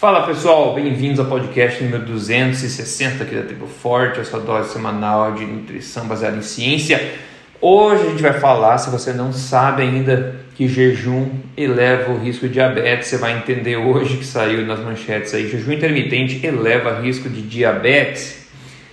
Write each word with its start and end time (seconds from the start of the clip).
Fala 0.00 0.24
pessoal, 0.28 0.76
bem-vindos 0.76 1.18
ao 1.18 1.26
podcast 1.26 1.82
número 1.82 2.04
260 2.04 3.24
aqui 3.24 3.34
da 3.34 3.42
Tribo 3.42 3.66
Forte, 3.66 4.20
a 4.20 4.24
sua 4.24 4.38
dose 4.38 4.72
semanal 4.72 5.32
de 5.32 5.44
nutrição 5.44 6.06
baseada 6.06 6.36
em 6.36 6.42
ciência. 6.42 7.14
Hoje 7.60 8.06
a 8.06 8.10
gente 8.10 8.22
vai 8.22 8.34
falar, 8.34 8.78
se 8.78 8.90
você 8.90 9.12
não 9.12 9.32
sabe 9.32 9.82
ainda, 9.82 10.36
que 10.54 10.68
jejum 10.68 11.30
eleva 11.56 12.12
o 12.12 12.16
risco 12.16 12.46
de 12.46 12.54
diabetes. 12.54 13.08
Você 13.08 13.16
vai 13.16 13.38
entender 13.38 13.76
hoje 13.76 14.18
que 14.18 14.24
saiu 14.24 14.64
nas 14.64 14.78
manchetes 14.78 15.34
aí, 15.34 15.50
jejum 15.50 15.72
intermitente 15.72 16.46
eleva 16.46 17.00
risco 17.00 17.28
de 17.28 17.42
diabetes. 17.42 18.48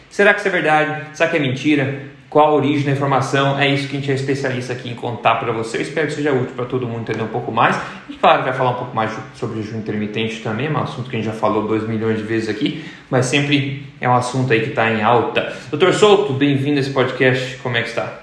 Será 0.10 0.34
que 0.34 0.40
isso 0.40 0.48
é 0.48 0.52
verdade? 0.52 1.16
Será 1.16 1.30
que 1.30 1.38
é 1.38 1.40
mentira? 1.40 2.15
Qual 2.36 2.50
a 2.50 2.54
origem 2.54 2.84
da 2.84 2.92
informação, 2.92 3.58
é 3.58 3.66
isso 3.70 3.88
que 3.88 3.96
a 3.96 4.00
gente 4.02 4.12
é 4.12 4.14
especialista 4.14 4.74
aqui 4.74 4.90
em 4.90 4.94
contar 4.94 5.36
para 5.36 5.54
você. 5.54 5.78
Eu 5.78 5.82
espero 5.84 6.08
que 6.08 6.16
seja 6.16 6.34
útil 6.34 6.54
para 6.54 6.66
todo 6.66 6.86
mundo 6.86 7.00
entender 7.00 7.24
um 7.24 7.30
pouco 7.30 7.50
mais. 7.50 7.80
E 8.10 8.16
claro, 8.16 8.44
vai 8.44 8.52
falar 8.52 8.72
um 8.72 8.74
pouco 8.74 8.94
mais 8.94 9.18
sobre 9.36 9.62
jejum 9.62 9.78
intermitente 9.78 10.42
também, 10.42 10.68
é 10.68 10.70
um 10.70 10.84
assunto 10.84 11.10
que 11.10 11.16
a 11.16 11.20
gente 11.20 11.32
já 11.32 11.32
falou 11.32 11.66
2 11.66 11.88
milhões 11.88 12.18
de 12.18 12.24
vezes 12.26 12.50
aqui, 12.50 12.84
mas 13.10 13.28
sempre 13.28 13.86
é 14.02 14.10
um 14.10 14.14
assunto 14.14 14.52
aí 14.52 14.60
que 14.60 14.72
está 14.72 14.92
em 14.92 15.02
alta. 15.02 15.56
Doutor 15.70 15.94
Souto, 15.94 16.34
bem-vindo 16.34 16.76
a 16.76 16.82
esse 16.82 16.90
podcast, 16.90 17.56
como 17.64 17.78
é 17.78 17.84
que 17.84 17.88
está? 17.88 18.20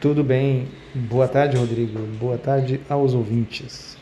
Tudo 0.00 0.24
bem, 0.24 0.66
boa 0.92 1.28
tarde 1.28 1.56
Rodrigo, 1.56 2.00
boa 2.18 2.36
tarde 2.36 2.80
aos 2.90 3.14
ouvintes. 3.14 3.96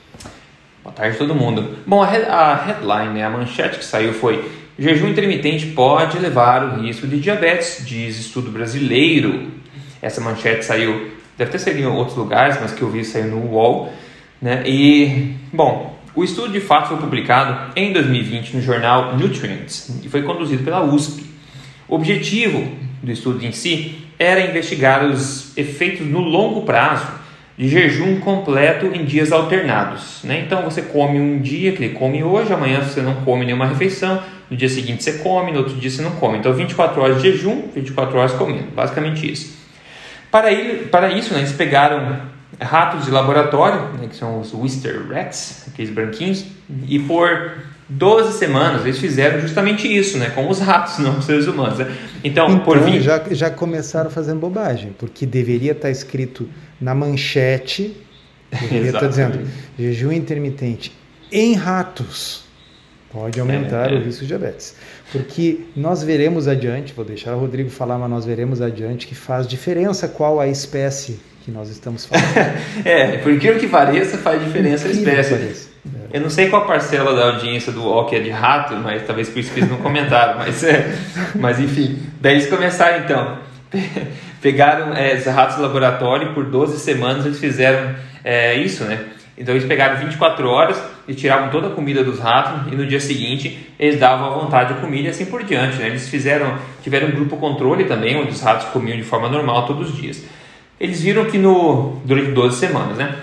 Boa 0.82 0.94
tarde 0.94 1.16
a 1.16 1.18
todo 1.18 1.34
mundo. 1.34 1.76
Bom, 1.86 2.02
a, 2.02 2.54
headline, 2.54 3.12
né, 3.12 3.26
a 3.26 3.28
manchete 3.28 3.76
que 3.76 3.84
saiu 3.84 4.14
foi 4.14 4.50
Jejum 4.78 5.08
intermitente 5.08 5.68
pode 5.68 6.18
levar 6.18 6.62
o 6.62 6.82
risco 6.82 7.06
de 7.06 7.18
diabetes, 7.18 7.82
diz 7.86 8.18
estudo 8.18 8.50
brasileiro. 8.50 9.50
Essa 10.02 10.20
manchete 10.20 10.66
saiu, 10.66 11.12
deve 11.38 11.50
ter 11.50 11.58
saído 11.58 11.80
em 11.80 11.86
outros 11.86 12.14
lugares, 12.14 12.58
mas 12.60 12.72
que 12.72 12.82
eu 12.82 12.90
vi 12.90 13.02
saiu 13.02 13.28
no 13.28 13.52
UOL. 13.52 13.90
Né? 14.40 14.62
E, 14.66 15.34
bom, 15.50 15.98
o 16.14 16.22
estudo 16.22 16.52
de 16.52 16.60
fato 16.60 16.88
foi 16.88 16.98
publicado 16.98 17.72
em 17.74 17.90
2020 17.90 18.54
no 18.54 18.60
jornal 18.60 19.16
Nutrients 19.16 19.98
e 20.04 20.10
foi 20.10 20.22
conduzido 20.22 20.62
pela 20.62 20.84
USP. 20.84 21.24
O 21.88 21.94
objetivo 21.94 22.70
do 23.02 23.10
estudo 23.10 23.42
em 23.46 23.52
si 23.52 24.04
era 24.18 24.42
investigar 24.42 25.06
os 25.06 25.56
efeitos 25.56 26.06
no 26.06 26.20
longo 26.20 26.62
prazo 26.62 27.06
de 27.56 27.66
jejum 27.66 28.20
completo 28.20 28.86
em 28.86 29.06
dias 29.06 29.32
alternados. 29.32 30.20
Né? 30.22 30.42
Então 30.44 30.62
você 30.62 30.82
come 30.82 31.18
um 31.18 31.40
dia, 31.40 31.72
que 31.72 31.82
ele 31.82 31.94
come 31.94 32.22
hoje, 32.22 32.52
amanhã 32.52 32.82
você 32.82 33.00
não 33.00 33.14
come 33.16 33.46
nenhuma 33.46 33.66
refeição, 33.66 34.22
no 34.50 34.56
dia 34.56 34.68
seguinte 34.68 35.02
você 35.02 35.14
come, 35.14 35.52
no 35.52 35.58
outro 35.58 35.74
dia 35.74 35.90
você 35.90 36.02
não 36.02 36.12
come. 36.12 36.38
Então 36.38 36.52
24 36.52 37.00
horas 37.00 37.22
de 37.22 37.30
jejum, 37.30 37.68
24 37.74 38.18
horas 38.18 38.32
comendo, 38.32 38.70
basicamente 38.74 39.30
isso. 39.30 39.56
Para, 40.30 40.52
ele, 40.52 40.86
para 40.86 41.10
isso, 41.12 41.32
né, 41.32 41.40
eles 41.40 41.52
pegaram 41.52 42.20
ratos 42.60 43.04
de 43.04 43.10
laboratório, 43.10 43.92
né, 43.98 44.06
que 44.08 44.16
são 44.16 44.40
os 44.40 44.52
Wister 44.54 45.08
Rats, 45.08 45.66
aqueles 45.68 45.90
branquinhos, 45.90 46.44
e 46.86 46.98
por 46.98 47.52
12 47.88 48.38
semanas 48.38 48.82
eles 48.82 48.98
fizeram 48.98 49.40
justamente 49.40 49.86
isso, 49.86 50.18
né, 50.18 50.30
com 50.30 50.48
os 50.48 50.60
ratos, 50.60 50.98
não 51.00 51.18
os 51.18 51.24
seres 51.24 51.46
humanos. 51.46 51.78
Né? 51.78 51.94
Então, 52.24 52.46
então 52.48 52.60
por 52.60 52.78
20... 52.78 53.00
já, 53.00 53.22
já 53.30 53.50
começaram 53.50 54.10
fazendo 54.10 54.40
bobagem, 54.40 54.94
porque 54.98 55.26
deveria 55.26 55.72
estar 55.72 55.90
escrito 55.90 56.48
na 56.80 56.94
manchete, 56.94 57.96
deveria 58.50 58.90
estar 58.90 59.08
dizendo 59.08 59.40
jejum 59.78 60.12
intermitente 60.12 60.92
em 61.30 61.54
ratos 61.54 62.45
pode 63.16 63.40
aumentar 63.40 63.90
é, 63.90 63.94
é. 63.94 63.98
o 63.98 64.02
risco 64.02 64.20
de 64.20 64.28
diabetes. 64.28 64.76
Porque 65.10 65.60
nós 65.74 66.02
veremos 66.02 66.46
adiante, 66.46 66.92
vou 66.92 67.04
deixar 67.04 67.34
o 67.34 67.38
Rodrigo 67.38 67.70
falar, 67.70 67.96
mas 67.96 68.10
nós 68.10 68.26
veremos 68.26 68.60
adiante 68.60 69.06
que 69.06 69.14
faz 69.14 69.48
diferença 69.48 70.06
qual 70.06 70.38
a 70.38 70.46
espécie 70.46 71.18
que 71.42 71.50
nós 71.50 71.70
estamos 71.70 72.04
falando. 72.04 72.26
é, 72.84 73.16
por 73.18 73.32
incrível 73.32 73.58
que 73.58 73.68
pareça, 73.68 74.18
faz 74.18 74.44
diferença 74.44 74.86
a 74.86 74.90
espécie. 74.90 75.68
Eu 76.12 76.20
não 76.20 76.28
sei 76.28 76.50
qual 76.50 76.66
parcela 76.66 77.14
da 77.14 77.32
audiência 77.32 77.72
do 77.72 77.86
O 77.86 78.04
que 78.04 78.16
é 78.16 78.20
de 78.20 78.30
rato, 78.30 78.74
mas 78.74 79.06
talvez 79.06 79.30
por 79.30 79.38
isso 79.38 79.52
que 79.52 79.60
eles 79.60 79.70
não 79.70 79.78
comentaram, 79.78 80.36
mas, 80.38 80.62
é, 80.62 80.94
mas 81.34 81.58
enfim. 81.58 81.98
Daí 82.20 82.34
eles 82.34 82.48
começaram 82.48 83.04
então. 83.04 83.38
Pegaram 84.42 84.94
é, 84.94 85.14
os 85.14 85.24
ratos 85.24 85.56
do 85.56 85.62
laboratório 85.62 86.34
por 86.34 86.44
12 86.44 86.78
semanas 86.80 87.24
eles 87.24 87.38
fizeram 87.38 87.94
é, 88.22 88.54
isso, 88.56 88.84
né? 88.84 88.98
Então 89.38 89.54
eles 89.54 89.66
pegaram 89.66 89.98
24 89.98 90.48
horas 90.48 90.80
e 91.06 91.14
tiravam 91.14 91.50
toda 91.50 91.68
a 91.68 91.70
comida 91.70 92.02
dos 92.02 92.18
ratos 92.18 92.72
e 92.72 92.76
no 92.76 92.86
dia 92.86 93.00
seguinte 93.00 93.68
eles 93.78 94.00
davam 94.00 94.26
à 94.26 94.30
vontade 94.30 94.72
a 94.72 94.76
comida 94.76 95.08
e 95.08 95.10
assim 95.10 95.26
por 95.26 95.42
diante. 95.42 95.76
Né? 95.76 95.88
Eles 95.88 96.08
fizeram, 96.08 96.54
tiveram 96.82 97.08
um 97.08 97.12
grupo 97.12 97.36
controle 97.36 97.84
também, 97.84 98.16
onde 98.16 98.30
os 98.30 98.40
ratos 98.40 98.68
comiam 98.68 98.96
de 98.96 99.04
forma 99.04 99.28
normal 99.28 99.66
todos 99.66 99.90
os 99.90 99.96
dias. 99.96 100.24
Eles 100.80 101.02
viram 101.02 101.24
que 101.26 101.38
no 101.38 102.00
durante 102.04 102.32
12 102.32 102.58
semanas, 102.58 102.96
né? 102.96 103.14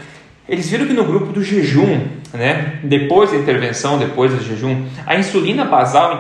Eles 0.47 0.69
viram 0.69 0.85
que 0.85 0.94
no 0.94 1.06
grupo 1.06 1.31
do 1.31 1.41
jejum, 1.41 2.06
né, 2.34 2.79
depois 2.84 3.31
da 3.31 3.38
intervenção, 3.38 3.97
depois 3.97 4.34
do 4.34 4.44
jejum, 4.44 4.85
a 5.06 5.16
insulina 5.16 5.63
basal, 5.63 6.19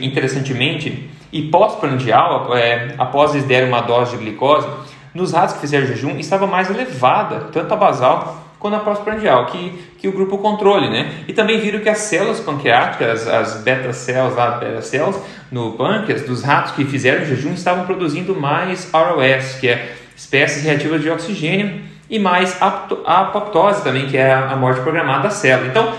interessantemente, 0.00 1.10
e 1.30 1.42
pós-prandial, 1.42 2.56
é, 2.56 2.94
após 2.96 3.34
eles 3.34 3.44
derem 3.46 3.68
uma 3.68 3.82
dose 3.82 4.12
de 4.12 4.24
glicose, 4.24 4.66
nos 5.14 5.32
ratos 5.32 5.56
que 5.56 5.60
fizeram 5.60 5.86
jejum 5.86 6.16
estava 6.18 6.46
mais 6.46 6.70
elevada, 6.70 7.48
tanto 7.52 7.74
a 7.74 7.76
basal 7.76 8.39
quanto 8.60 8.76
a 8.76 8.80
pós-prandial, 8.80 9.46
que, 9.46 9.72
que 9.98 10.06
o 10.06 10.12
grupo 10.12 10.38
controle, 10.38 10.90
né? 10.90 11.10
E 11.26 11.32
também 11.32 11.58
viram 11.58 11.80
que 11.80 11.88
as 11.88 11.98
células 11.98 12.38
pancreáticas, 12.40 13.26
as 13.26 13.62
beta-cells, 13.62 14.36
beta-cells 14.60 15.18
no 15.50 15.72
pâncreas 15.72 16.22
dos 16.22 16.42
ratos 16.42 16.72
que 16.72 16.84
fizeram 16.84 17.24
jejum 17.24 17.54
estavam 17.54 17.86
produzindo 17.86 18.36
mais 18.36 18.90
ROS, 18.92 19.54
que 19.58 19.68
é 19.68 19.94
espécies 20.14 20.62
reativas 20.62 21.00
de 21.00 21.08
oxigênio, 21.08 21.80
e 22.08 22.18
mais 22.18 22.56
apoptose 22.60 23.82
também, 23.82 24.06
que 24.06 24.16
é 24.16 24.32
a 24.32 24.54
morte 24.56 24.82
programada 24.82 25.24
da 25.24 25.30
célula. 25.30 25.68
Então, 25.68 25.94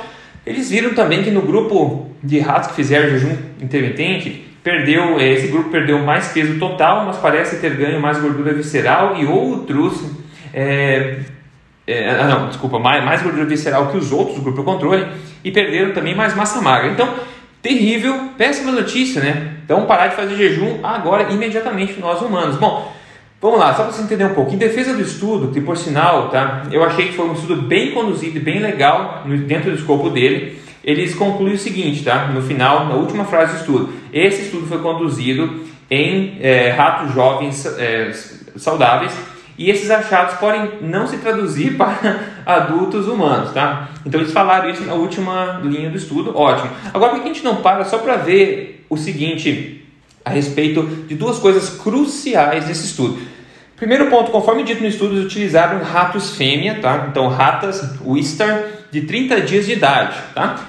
eles 0.46 0.70
viram 0.70 0.94
também 0.94 1.24
que 1.24 1.32
no 1.32 1.42
grupo 1.42 2.12
de 2.24 2.40
ratos 2.40 2.70
que 2.70 2.76
fizeram 2.76 3.10
jejum 3.10 3.36
intermitente, 3.60 4.48
perdeu 4.64 5.20
eh, 5.20 5.34
esse 5.34 5.48
grupo 5.48 5.70
perdeu 5.70 5.98
mais 6.00 6.28
peso 6.28 6.60
total, 6.60 7.06
mas 7.06 7.18
parece 7.18 7.60
ter 7.60 7.76
ganho 7.76 8.00
mais 8.00 8.20
gordura 8.20 8.54
visceral 8.54 9.16
e 9.18 9.26
outros 9.26 10.04
é, 10.54 11.20
é, 11.92 12.10
ah, 12.10 12.28
não, 12.28 12.48
desculpa, 12.48 12.80
mais, 12.80 13.04
mais 13.04 13.22
gordura 13.22 13.46
visceral 13.46 13.88
que 13.88 13.98
os 13.98 14.12
outros 14.12 14.38
do 14.38 14.42
grupo 14.42 14.64
controle 14.64 15.06
e 15.44 15.52
perderam 15.52 15.94
também 15.94 16.16
mais 16.16 16.36
massa 16.36 16.62
magra. 16.62 16.92
Então, 16.92 17.14
terrível, 17.62 18.30
péssima 18.38 18.72
notícia, 18.72 19.22
né? 19.22 19.56
Então, 19.64 19.86
parar 19.86 20.08
de 20.08 20.16
fazer 20.16 20.36
jejum 20.36 20.80
agora, 20.84 21.32
imediatamente, 21.32 22.00
nós 22.00 22.22
humanos. 22.22 22.58
Bom, 22.58 22.92
vamos 23.42 23.60
lá, 23.60 23.74
só 23.74 23.84
para 23.84 23.92
você 23.92 24.02
entender 24.02 24.26
um 24.26 24.34
pouco. 24.34 24.54
Em 24.54 24.58
defesa 24.58 24.94
do 24.94 25.02
estudo, 25.02 25.52
que 25.52 25.62
por 25.62 25.78
sinal, 25.78 26.30
tá? 26.30 26.64
Eu 26.72 26.84
achei 26.84 27.08
que 27.08 27.14
foi 27.14 27.26
um 27.28 27.34
estudo 27.34 27.62
bem 27.62 27.92
conduzido 27.92 28.38
e 28.38 28.42
bem 28.42 28.60
legal 28.60 29.24
dentro 29.48 29.72
do 29.72 29.78
escopo 29.78 30.10
dele. 30.10 30.60
Eles 30.84 31.14
concluem 31.14 31.54
o 31.54 31.58
seguinte, 31.58 32.04
tá? 32.04 32.28
No 32.28 32.42
final, 32.42 32.86
na 32.86 32.96
última 32.96 33.26
frase 33.26 33.54
do 33.54 33.60
estudo. 33.60 33.94
Esse 34.12 34.44
estudo 34.44 34.66
foi 34.66 34.80
conduzido 34.80 35.64
em 35.90 36.38
é, 36.42 36.70
ratos 36.70 37.14
jovens 37.14 37.66
é, 37.78 38.12
saudáveis 38.56 39.12
e 39.62 39.70
esses 39.70 39.92
achados 39.92 40.40
podem 40.40 40.72
não 40.82 41.06
se 41.06 41.18
traduzir 41.18 41.78
para 41.78 42.20
adultos 42.44 43.08
humanos, 43.08 43.54
tá? 43.54 43.90
Então 44.04 44.20
eles 44.20 44.34
falaram 44.34 44.70
isso 44.72 44.84
na 44.84 44.96
última 44.96 45.62
linha 45.64 45.90
do 45.90 45.98
estudo, 45.98 46.36
ótimo. 46.36 46.72
Agora 46.92 47.12
por 47.12 47.22
que 47.22 47.30
a 47.30 47.34
gente 47.34 47.44
não 47.44 47.58
para 47.58 47.86
só 47.86 48.00
para 48.00 48.18
ver 48.18 48.86
o 48.90 48.98
seguinte 48.98 49.86
a 50.26 50.32
respeito 50.32 50.84
de 51.08 51.14
duas 51.14 51.38
coisas 51.38 51.70
cruciais 51.70 52.66
desse 52.66 52.86
estudo? 52.86 53.22
Primeiro 53.76 54.10
ponto, 54.10 54.32
conforme 54.32 54.64
dito 54.64 54.82
no 54.82 54.88
estudo, 54.88 55.14
eles 55.14 55.26
utilizaram 55.26 55.84
ratos 55.84 56.36
fêmea, 56.36 56.80
tá? 56.82 57.08
Então 57.10 57.28
ratas 57.28 57.96
Wistar 58.04 58.64
de 58.92 59.02
30 59.02 59.42
dias 59.42 59.68
de 59.68 59.74
idade, 59.74 60.18
tá? 60.34 60.60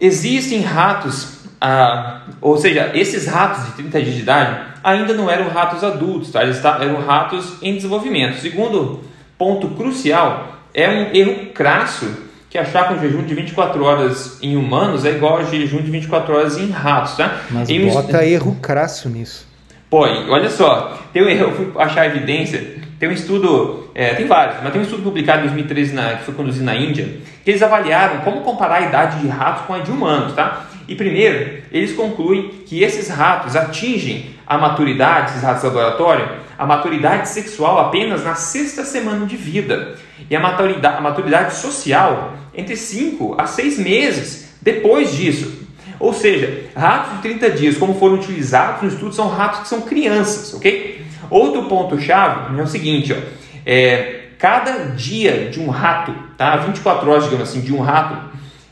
Existem 0.00 0.60
ratos 0.60 1.37
ah, 1.60 2.22
ou 2.40 2.56
seja, 2.56 2.90
esses 2.94 3.26
ratos 3.26 3.66
de 3.66 3.72
30 3.72 4.02
dias 4.02 4.14
de 4.14 4.22
idade 4.22 4.60
ainda 4.82 5.12
não 5.14 5.30
eram 5.30 5.48
ratos 5.48 5.82
adultos, 5.82 6.30
tá? 6.30 6.42
eles 6.42 6.64
eram 6.64 7.00
ratos 7.00 7.54
em 7.60 7.74
desenvolvimento. 7.74 8.38
Segundo 8.38 9.00
ponto 9.36 9.68
crucial 9.68 10.56
é 10.72 10.88
um 10.88 11.14
erro 11.14 11.46
crasso 11.52 12.28
que 12.48 12.56
achar 12.56 12.88
que 12.88 12.94
um 12.94 13.00
jejum 13.00 13.22
de 13.24 13.34
24 13.34 13.84
horas 13.84 14.38
em 14.42 14.56
humanos 14.56 15.04
é 15.04 15.10
igual 15.10 15.38
a 15.38 15.44
jejum 15.44 15.82
de 15.82 15.90
24 15.90 16.34
horas 16.34 16.56
em 16.56 16.70
ratos, 16.70 17.16
tá? 17.16 17.42
Mas 17.50 17.68
em 17.68 17.86
bota 17.88 18.24
erro 18.24 18.56
crasso 18.62 19.08
nisso. 19.08 19.46
Pô, 19.90 20.00
olha 20.00 20.50
só, 20.50 20.98
tem 21.12 21.22
um 21.22 21.28
erro, 21.28 21.44
eu 21.44 21.52
fui 21.52 21.72
achar 21.78 22.06
evidência, 22.06 22.78
tem 22.98 23.08
um 23.08 23.12
estudo, 23.12 23.90
é, 23.94 24.14
tem 24.14 24.26
vários, 24.26 24.62
mas 24.62 24.72
tem 24.72 24.80
um 24.80 24.84
estudo 24.84 25.02
publicado 25.02 25.40
em 25.40 25.42
2013 25.44 25.94
na, 25.94 26.14
que 26.14 26.24
foi 26.24 26.34
conduzido 26.34 26.64
na 26.64 26.74
Índia, 26.74 27.08
que 27.44 27.50
eles 27.50 27.62
avaliaram 27.62 28.20
como 28.20 28.42
comparar 28.42 28.76
a 28.76 28.80
idade 28.82 29.20
de 29.20 29.28
ratos 29.28 29.66
com 29.66 29.74
a 29.74 29.78
de 29.78 29.90
humanos, 29.90 30.34
tá? 30.34 30.67
E 30.88 30.94
primeiro, 30.94 31.62
eles 31.70 31.92
concluem 31.92 32.48
que 32.64 32.82
esses 32.82 33.08
ratos 33.08 33.54
atingem 33.54 34.30
a 34.46 34.56
maturidade, 34.56 35.32
esses 35.32 35.42
ratos 35.42 35.60
de 35.60 35.66
laboratório, 35.66 36.26
a 36.58 36.64
maturidade 36.64 37.28
sexual 37.28 37.78
apenas 37.78 38.24
na 38.24 38.34
sexta 38.34 38.82
semana 38.84 39.26
de 39.26 39.36
vida 39.36 39.96
e 40.30 40.34
a 40.34 40.40
maturidade, 40.40 40.96
a 40.96 41.00
maturidade 41.02 41.54
social 41.54 42.32
entre 42.54 42.74
5 42.74 43.36
a 43.38 43.46
6 43.46 43.78
meses 43.78 44.54
depois 44.62 45.14
disso. 45.14 45.68
Ou 46.00 46.14
seja, 46.14 46.64
ratos 46.74 47.16
de 47.16 47.22
30 47.22 47.50
dias, 47.50 47.76
como 47.76 47.94
foram 47.94 48.14
utilizados 48.14 48.82
no 48.82 48.88
estudo, 48.88 49.12
são 49.12 49.28
ratos 49.28 49.60
que 49.60 49.68
são 49.68 49.82
crianças, 49.82 50.54
ok? 50.54 51.04
Outro 51.28 51.64
ponto-chave 51.64 52.58
é 52.58 52.62
o 52.62 52.66
seguinte, 52.66 53.12
ó, 53.12 53.16
é, 53.66 54.28
cada 54.38 54.94
dia 54.94 55.50
de 55.50 55.60
um 55.60 55.68
rato, 55.68 56.14
tá? 56.36 56.56
24 56.56 57.10
horas, 57.10 57.24
digamos 57.24 57.48
assim, 57.48 57.60
de 57.60 57.74
um 57.74 57.80
rato, 57.80 58.16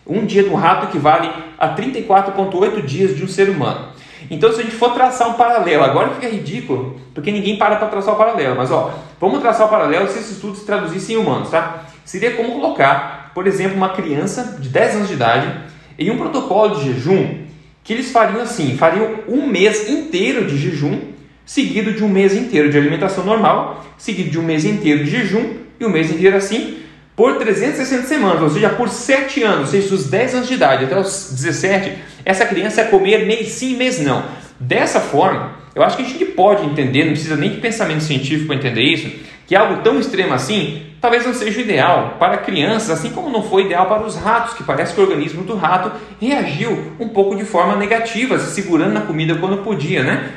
Um 0.06 0.24
dia 0.24 0.44
do 0.44 0.54
rato 0.54 0.86
equivale 0.86 1.30
a 1.58 1.74
34,8 1.74 2.84
dias 2.84 3.16
de 3.16 3.24
um 3.24 3.28
ser 3.28 3.48
humano. 3.48 3.88
Então, 4.30 4.52
se 4.52 4.60
a 4.60 4.62
gente 4.62 4.74
for 4.74 4.92
traçar 4.92 5.28
um 5.28 5.34
paralelo, 5.34 5.84
agora 5.84 6.10
fica 6.10 6.28
ridículo, 6.28 7.00
porque 7.14 7.30
ninguém 7.30 7.56
para 7.56 7.76
para 7.76 7.88
traçar 7.88 8.14
o 8.14 8.16
paralelo, 8.16 8.56
mas 8.56 8.70
ó, 8.70 8.92
vamos 9.20 9.40
traçar 9.40 9.66
o 9.66 9.70
paralelo 9.70 10.08
se 10.08 10.18
esses 10.18 10.32
estudos 10.32 10.60
se 10.60 10.66
traduzissem 10.66 11.16
em 11.16 11.18
humanos, 11.18 11.50
tá? 11.50 11.84
Seria 12.04 12.32
como 12.32 12.52
colocar, 12.52 13.30
por 13.34 13.46
exemplo, 13.46 13.76
uma 13.76 13.90
criança 13.90 14.56
de 14.60 14.68
10 14.68 14.96
anos 14.96 15.08
de 15.08 15.14
idade 15.14 15.52
em 15.98 16.10
um 16.10 16.16
protocolo 16.16 16.76
de 16.76 16.92
jejum 16.92 17.46
que 17.86 17.92
eles 17.92 18.10
fariam 18.10 18.42
assim: 18.42 18.76
fariam 18.76 19.20
um 19.28 19.46
mês 19.46 19.88
inteiro 19.88 20.44
de 20.44 20.58
jejum, 20.58 21.00
seguido 21.44 21.92
de 21.92 22.02
um 22.02 22.08
mês 22.08 22.34
inteiro 22.34 22.68
de 22.68 22.76
alimentação 22.76 23.24
normal, 23.24 23.86
seguido 23.96 24.28
de 24.28 24.38
um 24.38 24.42
mês 24.42 24.64
inteiro 24.64 25.04
de 25.04 25.10
jejum 25.10 25.54
e 25.78 25.84
um 25.84 25.90
mês 25.90 26.10
inteiro 26.10 26.36
assim, 26.36 26.78
por 27.16 27.38
360 27.38 28.06
semanas, 28.06 28.42
ou 28.42 28.50
seja, 28.50 28.68
por 28.68 28.90
7 28.90 29.42
anos, 29.42 29.70
seja, 29.70 29.88
dos 29.88 30.08
10 30.08 30.34
anos 30.34 30.48
de 30.48 30.54
idade 30.54 30.84
até 30.84 30.98
os 30.98 31.32
17, 31.32 31.96
essa 32.24 32.44
criança 32.44 32.82
ia 32.82 32.88
comer 32.88 33.24
mês 33.26 33.48
sim, 33.48 33.74
mês 33.74 33.98
não. 33.98 34.22
Dessa 34.60 35.00
forma, 35.00 35.52
eu 35.74 35.82
acho 35.82 35.96
que 35.96 36.02
a 36.02 36.06
gente 36.06 36.24
pode 36.26 36.66
entender, 36.66 37.04
não 37.04 37.12
precisa 37.12 37.36
nem 37.36 37.50
de 37.50 37.56
pensamento 37.56 38.02
científico 38.02 38.48
para 38.48 38.56
entender 38.56 38.82
isso, 38.82 39.10
que 39.46 39.56
algo 39.56 39.82
tão 39.82 39.98
extremo 39.98 40.34
assim 40.34 40.82
talvez 41.00 41.24
não 41.24 41.32
seja 41.32 41.60
ideal 41.60 42.16
para 42.18 42.38
crianças, 42.38 42.90
assim 42.90 43.10
como 43.10 43.30
não 43.30 43.42
foi 43.42 43.64
ideal 43.64 43.86
para 43.86 44.02
os 44.02 44.16
ratos, 44.16 44.54
que 44.54 44.64
parece 44.64 44.92
que 44.92 45.00
o 45.00 45.04
organismo 45.04 45.44
do 45.44 45.54
rato 45.54 45.92
reagiu 46.20 46.92
um 46.98 47.08
pouco 47.08 47.36
de 47.36 47.44
forma 47.44 47.76
negativa, 47.76 48.38
se 48.38 48.50
segurando 48.50 48.92
na 48.92 49.02
comida 49.02 49.36
quando 49.36 49.62
podia, 49.62 50.02
né? 50.02 50.30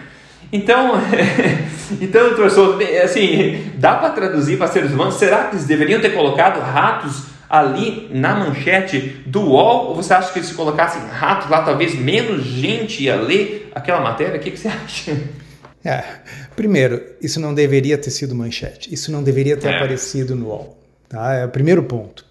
Então, 0.51 0.93
então, 2.01 2.33
doutor 2.33 2.47
assim, 3.03 3.71
dá 3.75 3.95
para 3.95 4.09
traduzir 4.09 4.57
para 4.57 4.67
seres 4.67 4.91
humanos? 4.91 5.15
Será 5.15 5.45
que 5.45 5.55
eles 5.55 5.65
deveriam 5.65 6.01
ter 6.01 6.13
colocado 6.13 6.59
ratos 6.59 7.23
ali 7.49 8.09
na 8.11 8.35
manchete 8.35 9.21
do 9.25 9.41
UOL? 9.41 9.89
Ou 9.89 9.95
você 9.95 10.13
acha 10.13 10.31
que 10.31 10.43
se 10.43 10.53
colocassem 10.53 11.01
ratos 11.07 11.49
lá, 11.49 11.61
talvez 11.61 11.95
menos 11.95 12.45
gente 12.45 13.03
ia 13.03 13.15
ler 13.15 13.71
aquela 13.73 14.01
matéria? 14.01 14.37
O 14.37 14.39
que, 14.39 14.51
que 14.51 14.59
você 14.59 14.67
acha? 14.67 15.17
É, 15.83 16.03
primeiro, 16.55 17.01
isso 17.21 17.39
não 17.39 17.53
deveria 17.53 17.97
ter 17.97 18.11
sido 18.11 18.35
manchete, 18.35 18.93
isso 18.93 19.11
não 19.11 19.23
deveria 19.23 19.55
ter 19.55 19.69
é. 19.69 19.75
aparecido 19.77 20.35
no 20.35 20.47
UOL. 20.47 20.77
Tá? 21.07 21.33
É 21.33 21.45
o 21.45 21.49
primeiro 21.49 21.81
ponto. 21.83 22.25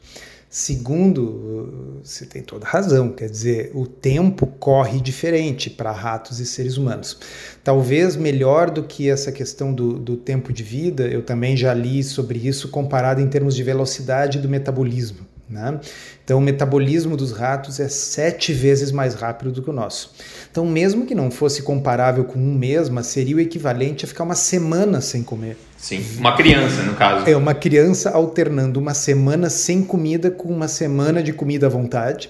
Segundo, 0.50 2.00
você 2.02 2.24
tem 2.24 2.42
toda 2.42 2.66
razão, 2.66 3.10
quer 3.10 3.28
dizer, 3.28 3.70
o 3.74 3.86
tempo 3.86 4.46
corre 4.46 4.98
diferente 4.98 5.68
para 5.68 5.92
ratos 5.92 6.40
e 6.40 6.46
seres 6.46 6.78
humanos. 6.78 7.18
Talvez 7.62 8.16
melhor 8.16 8.70
do 8.70 8.82
que 8.82 9.10
essa 9.10 9.30
questão 9.30 9.74
do, 9.74 9.98
do 9.98 10.16
tempo 10.16 10.50
de 10.50 10.62
vida, 10.62 11.06
eu 11.06 11.22
também 11.22 11.54
já 11.54 11.74
li 11.74 12.02
sobre 12.02 12.38
isso 12.38 12.68
comparado 12.68 13.20
em 13.20 13.28
termos 13.28 13.54
de 13.54 13.62
velocidade 13.62 14.38
do 14.38 14.48
metabolismo. 14.48 15.26
Né? 15.48 15.80
Então, 16.28 16.36
o 16.36 16.42
metabolismo 16.42 17.16
dos 17.16 17.32
ratos 17.32 17.80
é 17.80 17.88
sete 17.88 18.52
vezes 18.52 18.92
mais 18.92 19.14
rápido 19.14 19.50
do 19.50 19.62
que 19.62 19.70
o 19.70 19.72
nosso. 19.72 20.12
Então, 20.50 20.66
mesmo 20.66 21.06
que 21.06 21.14
não 21.14 21.30
fosse 21.30 21.62
comparável 21.62 22.22
com 22.22 22.38
um 22.38 22.54
mês, 22.54 22.90
mas 22.90 23.06
seria 23.06 23.36
o 23.36 23.40
equivalente 23.40 24.04
a 24.04 24.08
ficar 24.08 24.25
uma 24.25 24.34
semana 24.34 25.00
sem 25.00 25.22
comer. 25.22 25.56
Sim, 25.78 26.04
uma 26.19 26.36
criança, 26.36 26.82
no 26.82 26.92
caso. 26.92 27.26
É, 27.26 27.34
uma 27.34 27.54
criança 27.54 28.10
alternando 28.10 28.78
uma 28.78 28.92
semana 28.92 29.48
sem 29.48 29.82
comida 29.82 30.30
com 30.30 30.50
uma 30.50 30.69
semana 30.69 31.22
de 31.22 31.32
comida 31.32 31.64
à 31.64 31.70
vontade. 31.70 32.28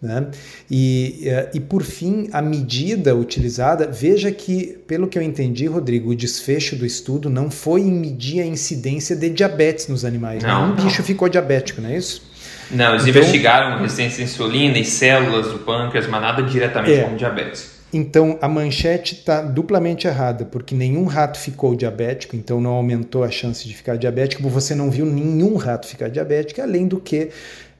Né? 0.00 0.28
E, 0.70 1.22
eh, 1.24 1.50
e 1.54 1.60
por 1.60 1.82
fim, 1.82 2.28
a 2.32 2.40
medida 2.40 3.14
utilizada, 3.16 3.86
veja 3.86 4.30
que, 4.30 4.78
pelo 4.86 5.08
que 5.08 5.18
eu 5.18 5.22
entendi, 5.22 5.66
Rodrigo, 5.66 6.10
o 6.10 6.14
desfecho 6.14 6.76
do 6.76 6.86
estudo 6.86 7.28
não 7.28 7.50
foi 7.50 7.82
em 7.82 7.92
medir 7.92 8.40
a 8.40 8.46
incidência 8.46 9.14
de 9.14 9.28
diabetes 9.28 9.88
nos 9.88 10.04
animais. 10.04 10.42
Não, 10.42 10.72
Nenhum 10.72 10.86
bicho 10.86 11.02
ficou 11.02 11.28
diabético, 11.28 11.82
não 11.82 11.90
é 11.90 11.98
isso? 11.98 12.29
Não, 12.70 12.90
eles 12.90 13.06
então, 13.06 13.20
investigaram 13.20 13.78
resistência 13.78 14.22
à 14.22 14.24
insulina 14.24 14.78
e 14.78 14.84
células 14.84 15.48
do 15.48 15.58
pâncreas, 15.58 16.06
mas 16.06 16.20
nada 16.20 16.42
diretamente 16.42 17.00
é, 17.00 17.02
com 17.04 17.16
diabetes. 17.16 17.80
Então 17.92 18.38
a 18.40 18.48
manchete 18.48 19.16
está 19.16 19.42
duplamente 19.42 20.06
errada, 20.06 20.44
porque 20.44 20.74
nenhum 20.74 21.04
rato 21.04 21.38
ficou 21.38 21.74
diabético, 21.74 22.36
então 22.36 22.60
não 22.60 22.70
aumentou 22.70 23.24
a 23.24 23.30
chance 23.30 23.66
de 23.66 23.74
ficar 23.74 23.96
diabético. 23.96 24.48
Você 24.48 24.74
não 24.74 24.90
viu 24.90 25.04
nenhum 25.04 25.56
rato 25.56 25.86
ficar 25.86 26.08
diabético, 26.08 26.62
além 26.62 26.86
do 26.86 27.00
que 27.00 27.30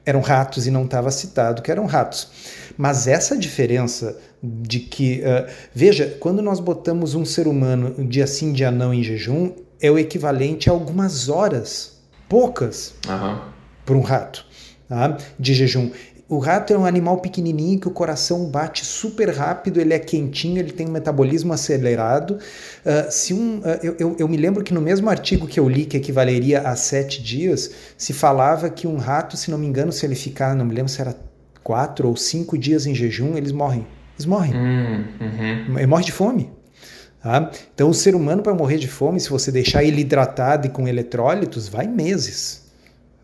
eram 0.05 0.21
ratos 0.21 0.67
e 0.67 0.71
não 0.71 0.85
estava 0.85 1.11
citado 1.11 1.63
que 1.63 1.71
eram 1.71 1.87
ratos. 1.87 2.73
Mas 2.77 3.07
essa 3.07 3.37
diferença 3.37 4.19
de 4.43 4.81
que, 4.81 5.21
uh, 5.21 5.49
veja, 5.73 6.17
quando 6.19 6.43
nós 6.43 6.59
botamos 6.59 7.15
um 7.15 7.25
ser 7.25 7.47
humano 7.47 7.95
dia 8.09 8.27
sim, 8.27 8.53
dia 8.53 8.71
não 8.71 8.93
em 8.93 9.03
jejum, 9.03 9.53
é 9.81 9.91
o 9.91 9.99
equivalente 9.99 10.69
a 10.69 10.73
algumas 10.73 11.29
horas, 11.29 12.01
poucas, 12.29 12.95
uhum. 13.07 13.39
para 13.85 13.95
um 13.95 14.01
rato 14.01 14.50
tá? 14.91 15.17
de 15.39 15.55
jejum. 15.55 15.91
O 16.29 16.39
rato 16.39 16.73
é 16.73 16.79
um 16.79 16.85
animal 16.85 17.19
pequenininho 17.19 17.81
que 17.81 17.89
o 17.89 17.91
coração 17.91 18.45
bate 18.47 18.85
super 18.85 19.31
rápido, 19.31 19.81
ele 19.81 19.93
é 19.93 19.99
quentinho, 19.99 20.59
ele 20.59 20.71
tem 20.71 20.87
um 20.87 20.93
metabolismo 20.93 21.53
acelerado. 21.53 22.39
Uh, 22.85 23.11
se 23.11 23.35
um, 23.35 23.59
uh, 23.59 23.81
eu, 23.83 23.97
eu, 23.99 24.17
eu, 24.17 24.29
me 24.29 24.37
lembro 24.37 24.63
que 24.63 24.73
no 24.73 24.81
mesmo 24.81 25.11
artigo 25.11 25.49
que 25.49 25.59
eu 25.59 25.69
li, 25.69 25.87
que 25.87 25.97
equivaleria 25.97 26.61
a 26.61 26.77
sete 26.77 27.21
dias, 27.21 27.73
se 27.97 28.13
falava 28.13 28.71
que 28.71 28.87
um 28.87 28.97
rato, 28.97 29.37
se 29.37 29.51
não 29.51 29.59
me 29.59 29.67
engano, 29.67 29.91
se 29.91 30.07
ele 30.07 30.15
ficar, 30.15 30.55
não 30.55 30.65
me 30.65 30.73
lembro 30.73 30.89
se 30.89 31.01
era 31.01 31.17
quatro 31.65 32.07
ou 32.07 32.17
cinco 32.17 32.57
dias 32.57 32.87
em 32.87 32.95
jejum, 32.95 33.37
eles 33.37 33.51
morrem. 33.51 33.85
Eles 34.17 34.27
morrem. 34.27 34.55
Hum, 34.55 35.05
uhum. 35.21 35.79
Ele 35.79 35.87
morre 35.87 36.05
de 36.05 36.13
fome. 36.13 36.49
Tá? 37.21 37.51
Então, 37.75 37.91
o 37.91 37.95
ser 37.95 38.15
humano, 38.15 38.41
para 38.41 38.55
morrer 38.55 38.79
de 38.79 38.87
fome, 38.87 39.19
se 39.19 39.29
você 39.29 39.51
deixar 39.51 39.83
ele 39.83 40.01
hidratado 40.01 40.69
e 40.69 40.71
com 40.71 40.87
eletrólitos, 40.87 41.69
vai 41.69 41.89
meses. 41.89 42.70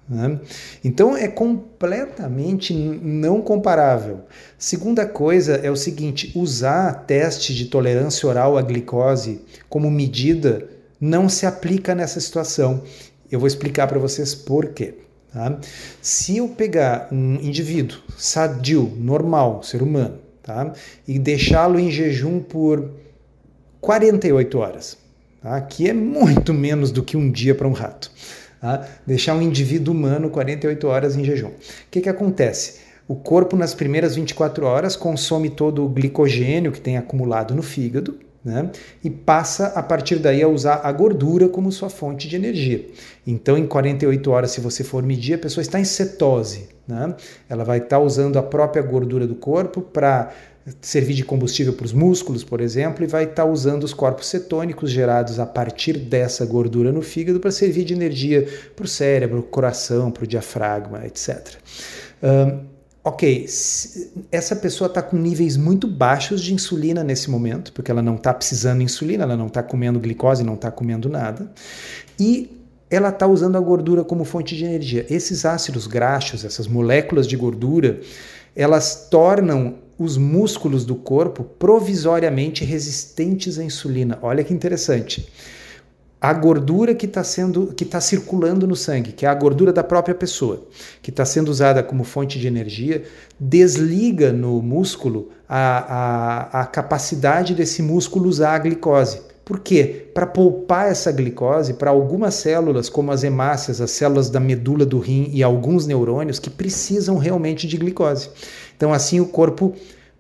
Né? 0.08 0.38
Então 0.84 1.16
é 1.16 1.26
completamente 1.26 2.72
não 2.72 3.42
comparável. 3.42 4.20
Segunda 4.56 5.04
coisa 5.04 5.56
é 5.56 5.70
o 5.70 5.76
seguinte: 5.76 6.32
usar 6.34 7.04
teste 7.06 7.54
de 7.54 7.66
tolerância 7.66 8.28
oral 8.28 8.56
à 8.56 8.62
glicose 8.62 9.40
como 9.68 9.90
medida 9.90 10.68
não 11.00 11.28
se 11.28 11.44
aplica 11.44 11.94
nessa 11.94 12.20
situação. 12.20 12.82
Eu 13.30 13.40
vou 13.40 13.48
explicar 13.48 13.88
para 13.88 13.98
vocês 13.98 14.34
por 14.34 14.68
quê. 14.68 14.94
Tá? 15.32 15.58
Se 16.00 16.36
eu 16.36 16.48
pegar 16.48 17.08
um 17.10 17.34
indivíduo 17.34 17.98
sadio, 18.16 18.92
normal, 18.96 19.62
ser 19.62 19.82
humano, 19.82 20.18
tá? 20.42 20.72
e 21.06 21.18
deixá-lo 21.18 21.78
em 21.78 21.90
jejum 21.90 22.40
por 22.40 22.90
48 23.80 24.58
horas, 24.58 24.96
tá? 25.42 25.60
que 25.60 25.90
é 25.90 25.92
muito 25.92 26.54
menos 26.54 26.92
do 26.92 27.02
que 27.02 27.16
um 27.16 27.30
dia 27.30 27.54
para 27.54 27.68
um 27.68 27.72
rato. 27.72 28.10
Tá? 28.60 28.86
Deixar 29.06 29.34
um 29.34 29.42
indivíduo 29.42 29.94
humano 29.94 30.30
48 30.30 30.86
horas 30.86 31.16
em 31.16 31.24
jejum. 31.24 31.48
O 31.48 31.52
que, 31.90 32.00
que 32.00 32.08
acontece? 32.08 32.80
O 33.08 33.14
corpo, 33.14 33.56
nas 33.56 33.74
primeiras 33.74 34.16
24 34.16 34.66
horas, 34.66 34.96
consome 34.96 35.50
todo 35.50 35.84
o 35.84 35.88
glicogênio 35.88 36.72
que 36.72 36.80
tem 36.80 36.96
acumulado 36.96 37.54
no 37.54 37.62
fígado 37.62 38.18
né? 38.44 38.70
e 39.02 39.10
passa 39.10 39.66
a 39.68 39.82
partir 39.82 40.16
daí 40.16 40.42
a 40.42 40.48
usar 40.48 40.80
a 40.82 40.90
gordura 40.92 41.48
como 41.48 41.70
sua 41.70 41.90
fonte 41.90 42.28
de 42.28 42.36
energia. 42.36 42.86
Então, 43.26 43.58
em 43.58 43.66
48 43.66 44.30
horas, 44.30 44.50
se 44.52 44.60
você 44.60 44.84
for 44.84 45.02
medir, 45.02 45.34
a 45.34 45.38
pessoa 45.38 45.62
está 45.62 45.78
em 45.78 45.84
cetose. 45.84 46.68
Né? 46.86 47.14
Ela 47.48 47.64
vai 47.64 47.78
estar 47.78 47.98
usando 47.98 48.38
a 48.38 48.42
própria 48.42 48.82
gordura 48.82 49.26
do 49.26 49.34
corpo 49.34 49.80
para 49.80 50.32
servir 50.80 51.14
de 51.14 51.24
combustível 51.24 51.72
para 51.72 51.86
os 51.86 51.92
músculos, 51.92 52.42
por 52.42 52.60
exemplo, 52.60 53.04
e 53.04 53.06
vai 53.06 53.24
estar 53.24 53.44
tá 53.44 53.44
usando 53.44 53.84
os 53.84 53.94
corpos 53.94 54.28
cetônicos 54.28 54.90
gerados 54.90 55.38
a 55.38 55.46
partir 55.46 55.96
dessa 55.96 56.44
gordura 56.44 56.90
no 56.90 57.02
fígado 57.02 57.38
para 57.38 57.50
servir 57.52 57.84
de 57.84 57.94
energia 57.94 58.48
para 58.74 58.84
o 58.84 58.88
cérebro, 58.88 59.42
para 59.42 59.46
o 59.46 59.50
coração, 59.50 60.10
para 60.10 60.24
o 60.24 60.26
diafragma, 60.26 61.06
etc. 61.06 61.54
Um, 62.22 62.64
ok, 63.04 63.46
essa 64.32 64.56
pessoa 64.56 64.88
está 64.88 65.00
com 65.00 65.16
níveis 65.16 65.56
muito 65.56 65.86
baixos 65.86 66.42
de 66.42 66.52
insulina 66.52 67.04
nesse 67.04 67.30
momento, 67.30 67.72
porque 67.72 67.90
ela 67.90 68.02
não 68.02 68.16
está 68.16 68.34
precisando 68.34 68.78
de 68.78 68.84
insulina, 68.84 69.22
ela 69.22 69.36
não 69.36 69.46
está 69.46 69.62
comendo 69.62 70.00
glicose, 70.00 70.42
não 70.42 70.54
está 70.54 70.72
comendo 70.72 71.08
nada, 71.08 71.48
e 72.18 72.50
ela 72.90 73.10
está 73.10 73.26
usando 73.26 73.56
a 73.56 73.60
gordura 73.60 74.02
como 74.02 74.24
fonte 74.24 74.56
de 74.56 74.64
energia. 74.64 75.06
Esses 75.08 75.44
ácidos 75.44 75.86
graxos, 75.86 76.44
essas 76.44 76.66
moléculas 76.66 77.28
de 77.28 77.36
gordura, 77.36 78.00
elas 78.54 79.08
tornam 79.08 79.85
os 79.98 80.16
músculos 80.16 80.84
do 80.84 80.94
corpo 80.94 81.44
provisoriamente 81.44 82.64
resistentes 82.64 83.58
à 83.58 83.64
insulina. 83.64 84.18
Olha 84.22 84.44
que 84.44 84.52
interessante. 84.52 85.28
A 86.20 86.32
gordura 86.32 86.94
que 86.94 87.06
está 87.06 87.22
sendo, 87.22 87.68
que 87.74 87.84
está 87.84 88.00
circulando 88.00 88.66
no 88.66 88.74
sangue, 88.74 89.12
que 89.12 89.26
é 89.26 89.28
a 89.28 89.34
gordura 89.34 89.72
da 89.72 89.84
própria 89.84 90.14
pessoa, 90.14 90.66
que 91.02 91.10
está 91.10 91.24
sendo 91.24 91.50
usada 91.50 91.82
como 91.82 92.04
fonte 92.04 92.38
de 92.38 92.46
energia, 92.46 93.04
desliga 93.38 94.32
no 94.32 94.62
músculo 94.62 95.28
a, 95.48 96.58
a, 96.58 96.62
a 96.62 96.66
capacidade 96.66 97.54
desse 97.54 97.82
músculo 97.82 98.28
usar 98.28 98.54
a 98.54 98.58
glicose. 98.58 99.20
Por 99.44 99.60
quê? 99.60 100.08
Para 100.12 100.26
poupar 100.26 100.90
essa 100.90 101.12
glicose 101.12 101.74
para 101.74 101.88
algumas 101.90 102.34
células, 102.34 102.88
como 102.88 103.12
as 103.12 103.22
hemácias, 103.22 103.80
as 103.80 103.92
células 103.92 104.28
da 104.28 104.40
medula 104.40 104.84
do 104.84 104.98
rim 104.98 105.30
e 105.32 105.40
alguns 105.40 105.86
neurônios 105.86 106.40
que 106.40 106.50
precisam 106.50 107.16
realmente 107.16 107.68
de 107.68 107.76
glicose. 107.76 108.28
Então, 108.76 108.92
assim, 108.92 109.20
o 109.20 109.26
corpo 109.26 109.74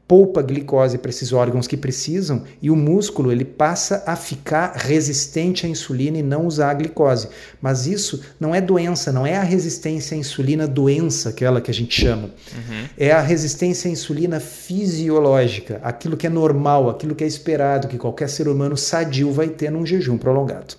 poupa 0.08 0.40
glicose 0.40 0.98
para 0.98 1.10
esses 1.10 1.32
órgãos 1.32 1.66
que 1.66 1.76
precisam 1.76 2.44
e 2.62 2.70
o 2.70 2.76
músculo 2.76 3.32
ele 3.32 3.44
passa 3.44 4.04
a 4.06 4.14
ficar 4.14 4.72
resistente 4.76 5.66
à 5.66 5.68
insulina 5.68 6.18
e 6.18 6.22
não 6.22 6.46
usar 6.46 6.70
a 6.70 6.74
glicose. 6.74 7.28
Mas 7.60 7.86
isso 7.86 8.22
não 8.38 8.54
é 8.54 8.60
doença, 8.60 9.10
não 9.10 9.26
é 9.26 9.36
a 9.36 9.42
resistência 9.42 10.14
à 10.14 10.18
insulina 10.18 10.66
doença, 10.66 11.30
aquela 11.30 11.60
que 11.60 11.70
a 11.70 11.74
gente 11.74 12.00
chama. 12.00 12.30
Uhum. 12.54 12.84
É 12.96 13.10
a 13.10 13.20
resistência 13.20 13.88
à 13.88 13.92
insulina 13.92 14.38
fisiológica, 14.38 15.80
aquilo 15.82 16.16
que 16.16 16.26
é 16.26 16.30
normal, 16.30 16.88
aquilo 16.88 17.14
que 17.14 17.24
é 17.24 17.26
esperado, 17.26 17.88
que 17.88 17.98
qualquer 17.98 18.28
ser 18.28 18.46
humano 18.46 18.76
sadio 18.76 19.32
vai 19.32 19.48
ter 19.48 19.70
num 19.70 19.84
jejum 19.84 20.16
prolongado. 20.16 20.76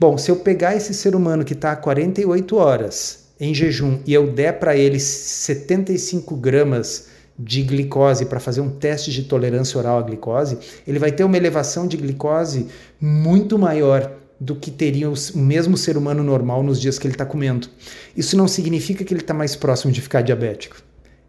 Bom, 0.00 0.16
se 0.16 0.30
eu 0.30 0.36
pegar 0.36 0.74
esse 0.74 0.94
ser 0.94 1.14
humano 1.14 1.44
que 1.44 1.52
está 1.52 1.72
há 1.72 1.76
48 1.76 2.56
horas 2.56 3.23
em 3.38 3.54
jejum 3.54 3.98
e 4.06 4.14
eu 4.14 4.30
der 4.30 4.58
para 4.58 4.76
ele 4.76 4.98
75 5.00 6.36
gramas 6.36 7.08
de 7.38 7.62
glicose 7.62 8.26
para 8.26 8.38
fazer 8.38 8.60
um 8.60 8.70
teste 8.70 9.10
de 9.10 9.24
tolerância 9.24 9.78
oral 9.78 9.98
à 9.98 10.02
glicose, 10.02 10.58
ele 10.86 10.98
vai 10.98 11.10
ter 11.10 11.24
uma 11.24 11.36
elevação 11.36 11.86
de 11.86 11.96
glicose 11.96 12.68
muito 13.00 13.58
maior 13.58 14.12
do 14.38 14.54
que 14.54 14.70
teria 14.70 15.10
o 15.10 15.14
mesmo 15.34 15.76
ser 15.76 15.96
humano 15.96 16.22
normal 16.22 16.62
nos 16.62 16.80
dias 16.80 16.98
que 16.98 17.06
ele 17.06 17.14
está 17.14 17.26
comendo. 17.26 17.68
Isso 18.16 18.36
não 18.36 18.46
significa 18.46 19.04
que 19.04 19.12
ele 19.12 19.20
está 19.20 19.34
mais 19.34 19.56
próximo 19.56 19.92
de 19.92 20.00
ficar 20.00 20.22
diabético. 20.22 20.76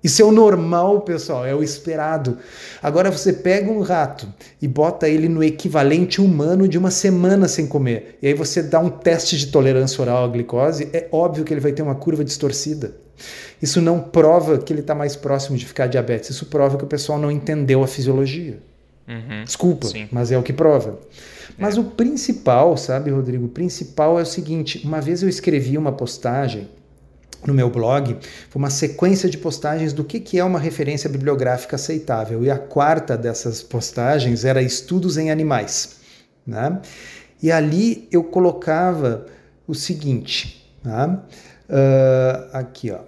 Isso 0.06 0.22
é 0.22 0.26
o 0.26 0.32
normal, 0.32 1.02
pessoal, 1.02 1.48
é 1.48 1.56
o 1.56 1.64
esperado. 1.64 2.38
Agora 2.80 3.10
você 3.10 3.34
pega 3.34 3.72
um 3.72 3.82
rato 3.82 4.32
e 4.62 4.68
bota 4.68 5.10
ele 5.10 5.28
no 5.28 5.44
equivalente 5.44 6.22
humano 6.22 6.68
de 6.68 6.78
uma 6.78 6.92
semana 6.92 7.48
sem 7.48 7.66
comer, 7.66 8.20
e 8.22 8.28
aí 8.28 8.36
você 8.36 8.62
dá 8.62 8.80
um 8.80 8.88
teste 8.88 9.36
de 9.36 9.48
tolerância 9.48 10.00
oral 10.00 10.24
à 10.24 10.28
glicose, 10.28 10.90
é 10.94 11.08
óbvio 11.12 11.44
que 11.44 11.52
ele 11.52 11.60
vai 11.60 11.72
ter 11.72 11.82
uma 11.82 11.96
curva 11.96 12.24
distorcida. 12.24 12.96
Isso 13.60 13.82
não 13.82 14.00
prova 14.00 14.60
que 14.60 14.72
ele 14.72 14.82
está 14.82 14.94
mais 14.94 15.16
próximo 15.16 15.58
de 15.58 15.66
ficar 15.66 15.88
diabetes, 15.88 16.30
isso 16.30 16.46
prova 16.46 16.78
que 16.78 16.84
o 16.84 16.88
pessoal 16.88 17.18
não 17.18 17.32
entendeu 17.32 17.82
a 17.82 17.88
fisiologia. 17.88 18.60
Uhum, 19.08 19.44
Desculpa, 19.44 19.88
sim. 19.88 20.08
mas 20.12 20.32
é 20.32 20.38
o 20.38 20.44
que 20.44 20.54
prova. 20.54 21.00
Mas 21.58 21.78
é. 21.78 21.80
o 21.80 21.84
principal, 21.84 22.78
sabe, 22.78 23.10
Rodrigo? 23.10 23.46
O 23.46 23.50
principal 23.50 24.20
é 24.20 24.22
o 24.22 24.26
seguinte: 24.26 24.86
uma 24.86 25.02
vez 25.02 25.24
eu 25.24 25.30
escrevi 25.30 25.80
uma 25.80 25.92
postagem 25.92 26.68
no 27.46 27.54
meu 27.54 27.70
blog, 27.70 28.18
foi 28.50 28.60
uma 28.60 28.70
sequência 28.70 29.30
de 29.30 29.38
postagens 29.38 29.94
do 29.94 30.04
que, 30.04 30.20
que 30.20 30.40
é 30.40 30.44
uma 30.44 30.60
referência 30.60 31.10
bibliográfica 31.10 31.75
aceitável. 31.75 32.44
E 32.44 32.50
a 32.50 32.58
quarta 32.58 33.18
dessas 33.18 33.62
postagens 33.62 34.44
era 34.46 34.62
estudos 34.62 35.18
em 35.18 35.32
animais. 35.32 35.98
Né? 36.46 36.82
E 37.42 37.52
ali 37.52 38.08
eu 38.12 38.24
colocava 38.24 39.25
o 39.68 39.74
seguinte, 39.74 40.70
tá? 40.84 41.24
uh, 41.70 42.50
aqui 42.54 42.92
ó. 42.92 43.00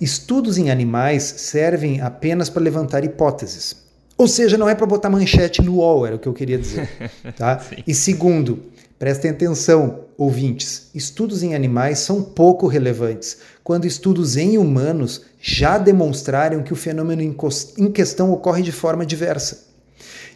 Estudos 0.00 0.58
em 0.58 0.70
animais 0.70 1.22
servem 1.22 2.00
apenas 2.00 2.50
para 2.50 2.60
levantar 2.60 3.04
hipóteses. 3.04 3.81
Ou 4.16 4.28
seja, 4.28 4.56
não 4.56 4.68
é 4.68 4.74
para 4.74 4.86
botar 4.86 5.10
manchete 5.10 5.62
no 5.62 5.76
UOL, 5.76 6.06
era 6.06 6.16
o 6.16 6.18
que 6.18 6.28
eu 6.28 6.32
queria 6.32 6.58
dizer. 6.58 6.88
Tá? 7.36 7.64
e 7.86 7.94
segundo, 7.94 8.62
prestem 8.98 9.30
atenção, 9.30 10.00
ouvintes: 10.16 10.90
estudos 10.94 11.42
em 11.42 11.54
animais 11.54 11.98
são 11.98 12.22
pouco 12.22 12.66
relevantes, 12.66 13.38
quando 13.64 13.86
estudos 13.86 14.36
em 14.36 14.58
humanos 14.58 15.22
já 15.40 15.78
demonstraram 15.78 16.62
que 16.62 16.72
o 16.72 16.76
fenômeno 16.76 17.22
em 17.22 17.90
questão 17.90 18.30
ocorre 18.30 18.62
de 18.62 18.72
forma 18.72 19.04
diversa. 19.04 19.66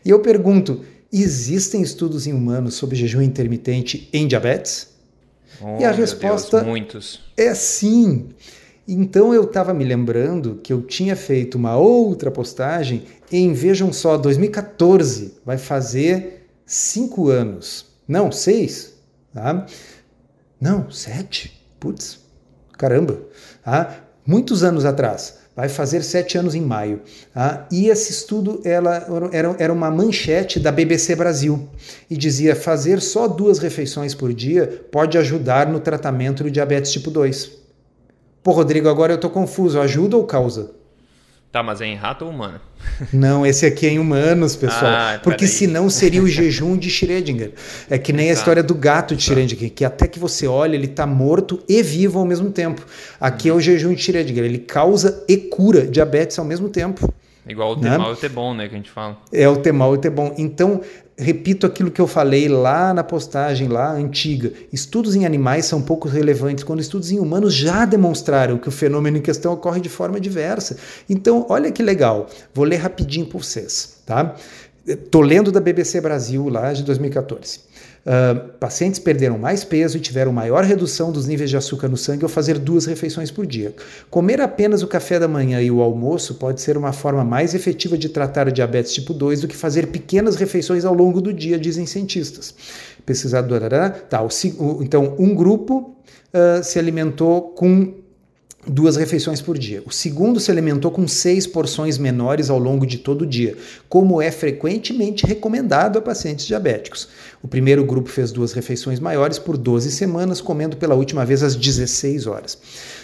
E 0.05 0.11
eu 0.11 0.21
pergunto: 0.21 0.85
existem 1.13 1.83
estudos 1.83 2.27
em 2.27 2.33
humanos 2.33 2.75
sobre 2.75 2.97
jejum 2.97 3.23
intermitente 3.23 4.09
em 4.13 4.27
diabetes? 4.27 4.89
Oh, 5.61 5.81
e 5.81 5.85
a 5.85 5.91
resposta 5.91 6.59
Deus, 6.59 6.69
muitos. 6.69 7.21
é 7.37 7.55
sim. 7.55 8.29
Então 8.89 9.35
eu 9.35 9.45
estava 9.45 9.75
me 9.75 9.85
lembrando 9.85 10.61
que 10.63 10.73
eu 10.73 10.81
tinha 10.81 11.17
feito 11.17 11.57
uma 11.57 11.77
outra 11.77 12.31
postagem 12.31 13.05
em, 13.33 13.53
vejam 13.53 13.93
só, 13.93 14.17
2014, 14.17 15.39
vai 15.45 15.59
fazer 15.59 16.47
cinco 16.65 17.29
anos. 17.29 17.87
Não, 18.07 18.31
seis. 18.31 18.95
Tá? 19.35 19.67
Não, 20.61 20.89
sete. 20.91 21.61
Putz, 21.81 22.21
caramba. 22.79 23.21
Tá? 23.65 24.05
Muitos 24.25 24.63
anos 24.63 24.85
atrás. 24.85 25.39
Vai 25.57 25.69
fazer 25.69 26.03
sete 26.05 26.39
anos 26.39 26.55
em 26.55 26.61
maio. 26.61 27.01
Tá? 27.35 27.67
E 27.73 27.89
esse 27.89 28.13
estudo 28.13 28.61
ela, 28.65 29.05
era, 29.33 29.57
era 29.59 29.73
uma 29.73 29.91
manchete 29.91 30.61
da 30.61 30.71
BBC 30.71 31.17
Brasil 31.17 31.69
e 32.09 32.17
dizia 32.17 32.55
fazer 32.55 33.01
só 33.01 33.27
duas 33.27 33.59
refeições 33.59 34.15
por 34.15 34.33
dia 34.33 34.87
pode 34.93 35.19
ajudar 35.19 35.67
no 35.67 35.81
tratamento 35.81 36.45
do 36.45 36.51
diabetes 36.53 36.93
tipo 36.93 37.11
2. 37.11 37.66
Pô, 38.47 38.53
Rodrigo, 38.53 38.89
agora 38.89 39.13
eu 39.13 39.19
tô 39.19 39.29
confuso. 39.29 39.81
Ajuda 39.81 40.17
ou 40.17 40.25
causa? 40.25 40.71
Tá, 41.51 41.65
mas 41.65 41.81
é 41.81 41.87
em 41.87 41.97
rato 41.97 42.25
ou 42.25 42.31
humano? 42.31 42.61
Não, 43.13 43.45
esse 43.45 43.67
aqui 43.67 43.89
é 43.89 43.91
em 43.91 43.99
humanos, 43.99 44.55
pessoal. 44.55 44.93
Ah, 44.95 45.21
porque 45.21 45.49
senão 45.49 45.91
seria 45.91 46.23
o 46.23 46.29
jejum 46.29 46.77
de 46.77 46.89
Schrödinger. 46.89 47.55
É 47.91 47.99
que 47.99 48.13
nem 48.13 48.31
a 48.31 48.33
tá. 48.33 48.39
história 48.39 48.63
do 48.63 48.73
gato 48.73 49.17
de 49.17 49.27
tá. 49.27 49.35
Schrödinger, 49.35 49.73
que 49.73 49.85
até 49.85 50.07
que 50.07 50.21
você 50.21 50.47
olha, 50.47 50.77
ele 50.77 50.87
está 50.87 51.05
morto 51.09 51.61
e 51.69 51.83
vivo 51.83 52.21
ao 52.21 52.25
mesmo 52.25 52.53
tempo. 52.53 52.87
Aqui 53.19 53.49
é 53.49 53.53
o 53.53 53.59
jejum 53.59 53.93
de 53.93 54.01
Schrödinger. 54.01 54.45
Ele 54.45 54.59
causa 54.59 55.25
e 55.29 55.37
cura 55.37 55.85
diabetes 55.85 56.39
ao 56.39 56.45
mesmo 56.45 56.69
tempo. 56.69 57.13
Igual 57.49 57.73
o 57.73 57.77
ter 57.77 57.91
né? 57.91 57.99
mal 57.99 58.11
e 58.11 58.13
o 58.13 58.17
ter 58.17 58.29
bom, 58.29 58.55
né? 58.55 58.69
Que 58.69 58.75
a 58.75 58.77
gente 58.77 58.91
fala. 58.91 59.19
É 59.33 59.49
o 59.49 59.57
ter 59.57 59.73
mal 59.73 59.93
e 59.93 59.99
o 59.99 60.01
ter 60.01 60.11
bom. 60.11 60.33
Então, 60.39 60.81
repito 61.19 61.67
aquilo 61.67 61.91
que 61.91 62.01
eu 62.01 62.07
falei 62.07 62.49
lá 62.49 62.93
na 62.93 63.03
postagem 63.03 63.69
lá 63.69 63.93
antiga. 63.93 64.53
Estudos 64.73 65.15
em 65.15 65.25
animais 65.25 65.65
são 65.65 65.81
pouco 65.81 66.09
relevantes 66.09 66.63
quando 66.63 66.81
estudos 66.81 67.11
em 67.11 67.19
humanos 67.19 67.55
já 67.55 67.85
demonstraram 67.85 68.59
que 68.59 68.69
o 68.69 68.73
fenômeno 68.73 69.17
em 69.17 69.23
questão 69.23 69.53
ocorre 69.53 69.81
de 69.81 69.89
forma 69.89 70.21
diversa. 70.21 70.77
Então, 71.09 71.47
olha 71.49 71.73
que 71.73 71.83
legal. 71.83 72.29
Vou 72.53 72.65
ler 72.65 72.77
rapidinho 72.77 73.27
para 73.27 73.39
vocês, 73.39 73.97
tá? 74.05 74.35
Tô 75.11 75.21
lendo 75.21 75.51
da 75.51 75.59
BBC 75.59 76.01
Brasil 76.01 76.49
lá 76.49 76.73
de 76.73 76.85
2014. 76.85 77.61
Pacientes 78.61 79.01
perderam 79.01 79.37
mais 79.37 79.65
peso 79.65 79.97
e 79.97 80.01
tiveram 80.01 80.33
maior 80.33 80.63
redução 80.63 81.11
dos 81.11 81.27
níveis 81.27 81.51
de 81.51 81.57
açúcar 81.57 81.89
no 81.89 81.97
sangue 81.97 82.23
ao 82.23 82.29
fazer 82.29 82.57
duas 82.57 82.87
refeições 82.87 83.33
por 83.33 83.45
dia. 83.45 83.75
Comer 84.09 84.41
apenas 84.41 84.83
o 84.83 84.87
café 84.87 85.19
da 85.19 85.27
manhã 85.27 85.61
e 85.61 85.71
o 85.73 85.83
almoço 85.83 86.37
pode 86.37 86.61
ser 86.61 86.77
uma 86.77 86.93
forma 86.93 87.25
mais 87.25 87.53
efetiva 87.53 87.99
de 87.99 88.09
tratar 88.09 88.47
o 88.47 88.53
diabetes 88.53 88.95
tipo 88.95 89.13
2 89.13 89.41
do 89.41 89.49
que 89.49 89.57
fazer 89.57 89.89
pequenas 89.89 90.37
refeições 90.37 90.85
ao 90.85 90.95
longo 90.95 91.21
do 91.21 91.33
dia, 91.33 91.59
dizem 91.59 91.85
cientistas. 91.85 92.55
Pesquisador, 93.05 93.63
tá, 94.09 94.23
o, 94.23 94.29
então 94.83 95.17
um 95.19 95.35
grupo 95.35 95.97
uh, 96.33 96.63
se 96.63 96.79
alimentou 96.79 97.43
com 97.51 98.06
duas 98.67 98.97
refeições 98.97 99.41
por 99.41 99.57
dia. 99.57 99.83
O 99.87 99.93
segundo 99.93 100.41
se 100.41 100.51
alimentou 100.51 100.91
com 100.91 101.07
seis 101.07 101.47
porções 101.47 101.99
menores 101.99 102.51
ao 102.51 102.59
longo 102.59 102.87
de 102.87 102.99
todo 102.99 103.23
o 103.23 103.27
dia, 103.27 103.57
como 103.89 104.21
é 104.21 104.31
frequentemente 104.31 105.27
recomendado 105.27 105.99
a 105.99 106.03
pacientes 106.03 106.47
diabéticos. 106.47 107.09
O 107.43 107.49
primeiro 107.49 107.85
grupo 107.85 108.09
fez 108.09 108.33
duas 108.33 108.53
refeições 108.53 108.99
maiores 108.99 109.39
por 109.39 109.57
12 109.57 109.91
semanas, 109.93 110.41
comendo 110.41 110.77
pela 110.77 110.95
última 110.95 111.25
vez 111.25 111.43
às 111.43 111.55
16 111.55 112.27
horas. 112.27 112.59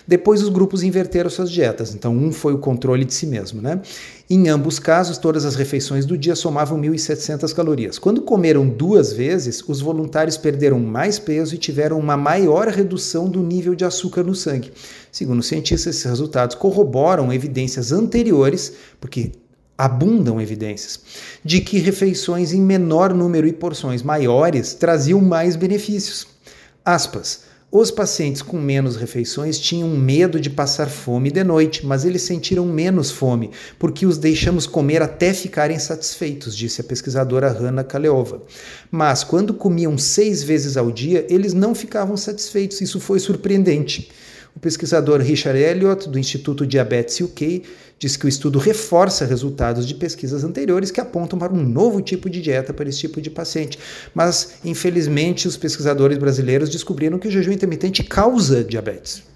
Depois 0.06 0.42
os 0.42 0.48
grupos 0.48 0.82
inverteram 0.82 1.30
suas 1.30 1.50
dietas, 1.50 1.94
então 1.94 2.16
um 2.16 2.32
foi 2.32 2.52
o 2.52 2.58
controle 2.58 3.04
de 3.04 3.14
si 3.14 3.26
mesmo, 3.26 3.62
né? 3.62 3.80
Em 4.28 4.48
ambos 4.48 4.78
casos, 4.78 5.18
todas 5.18 5.44
as 5.44 5.54
refeições 5.54 6.06
do 6.06 6.16
dia 6.16 6.34
somavam 6.34 6.80
1.700 6.80 7.54
calorias. 7.54 7.98
Quando 7.98 8.22
comeram 8.22 8.66
duas 8.66 9.12
vezes, 9.12 9.62
os 9.68 9.80
voluntários 9.80 10.36
perderam 10.36 10.80
mais 10.80 11.18
peso 11.18 11.54
e 11.54 11.58
tiveram 11.58 11.98
uma 11.98 12.16
maior 12.16 12.68
redução 12.68 13.28
do 13.28 13.42
nível 13.42 13.74
de 13.74 13.84
açúcar 13.84 14.22
no 14.22 14.34
sangue. 14.34 14.72
Segundo 15.10 15.42
cientistas, 15.42 15.96
esses 15.96 16.04
resultados 16.04 16.56
corroboram 16.56 17.32
evidências 17.32 17.92
anteriores, 17.92 18.72
porque 19.00 19.32
abundam 19.76 20.40
evidências, 20.40 21.00
de 21.44 21.60
que 21.60 21.78
refeições 21.78 22.52
em 22.52 22.60
menor 22.60 23.12
número 23.12 23.46
e 23.46 23.52
porções 23.52 24.02
maiores 24.02 24.74
traziam 24.74 25.20
mais 25.20 25.56
benefícios. 25.56 26.26
Aspas. 26.84 27.51
Os 27.74 27.90
pacientes 27.90 28.42
com 28.42 28.60
menos 28.60 28.96
refeições 28.96 29.58
tinham 29.58 29.88
medo 29.88 30.38
de 30.38 30.50
passar 30.50 30.90
fome 30.90 31.30
de 31.30 31.42
noite, 31.42 31.86
mas 31.86 32.04
eles 32.04 32.20
sentiram 32.20 32.66
menos 32.66 33.10
fome, 33.10 33.50
porque 33.78 34.04
os 34.04 34.18
deixamos 34.18 34.66
comer 34.66 35.00
até 35.00 35.32
ficarem 35.32 35.78
satisfeitos, 35.78 36.54
disse 36.54 36.82
a 36.82 36.84
pesquisadora 36.84 37.48
Hanna 37.48 37.82
Kaleova. 37.82 38.42
Mas 38.90 39.24
quando 39.24 39.54
comiam 39.54 39.96
seis 39.96 40.42
vezes 40.42 40.76
ao 40.76 40.90
dia, 40.90 41.26
eles 41.30 41.54
não 41.54 41.74
ficavam 41.74 42.14
satisfeitos. 42.14 42.82
Isso 42.82 43.00
foi 43.00 43.18
surpreendente. 43.18 44.10
O 44.54 44.60
pesquisador 44.60 45.20
Richard 45.20 45.58
Elliott, 45.58 46.08
do 46.08 46.18
Instituto 46.18 46.66
Diabetes 46.66 47.20
UK, 47.20 47.62
diz 47.98 48.16
que 48.16 48.26
o 48.26 48.28
estudo 48.28 48.58
reforça 48.58 49.24
resultados 49.24 49.86
de 49.86 49.94
pesquisas 49.94 50.44
anteriores 50.44 50.90
que 50.90 51.00
apontam 51.00 51.38
para 51.38 51.52
um 51.52 51.62
novo 51.62 52.00
tipo 52.00 52.28
de 52.28 52.42
dieta 52.42 52.72
para 52.72 52.88
esse 52.88 52.98
tipo 52.98 53.20
de 53.20 53.30
paciente. 53.30 53.78
Mas, 54.14 54.54
infelizmente, 54.64 55.48
os 55.48 55.56
pesquisadores 55.56 56.18
brasileiros 56.18 56.68
descobriram 56.68 57.18
que 57.18 57.28
o 57.28 57.30
jejum 57.30 57.52
intermitente 57.52 58.02
causa 58.02 58.62
diabetes. 58.62 59.31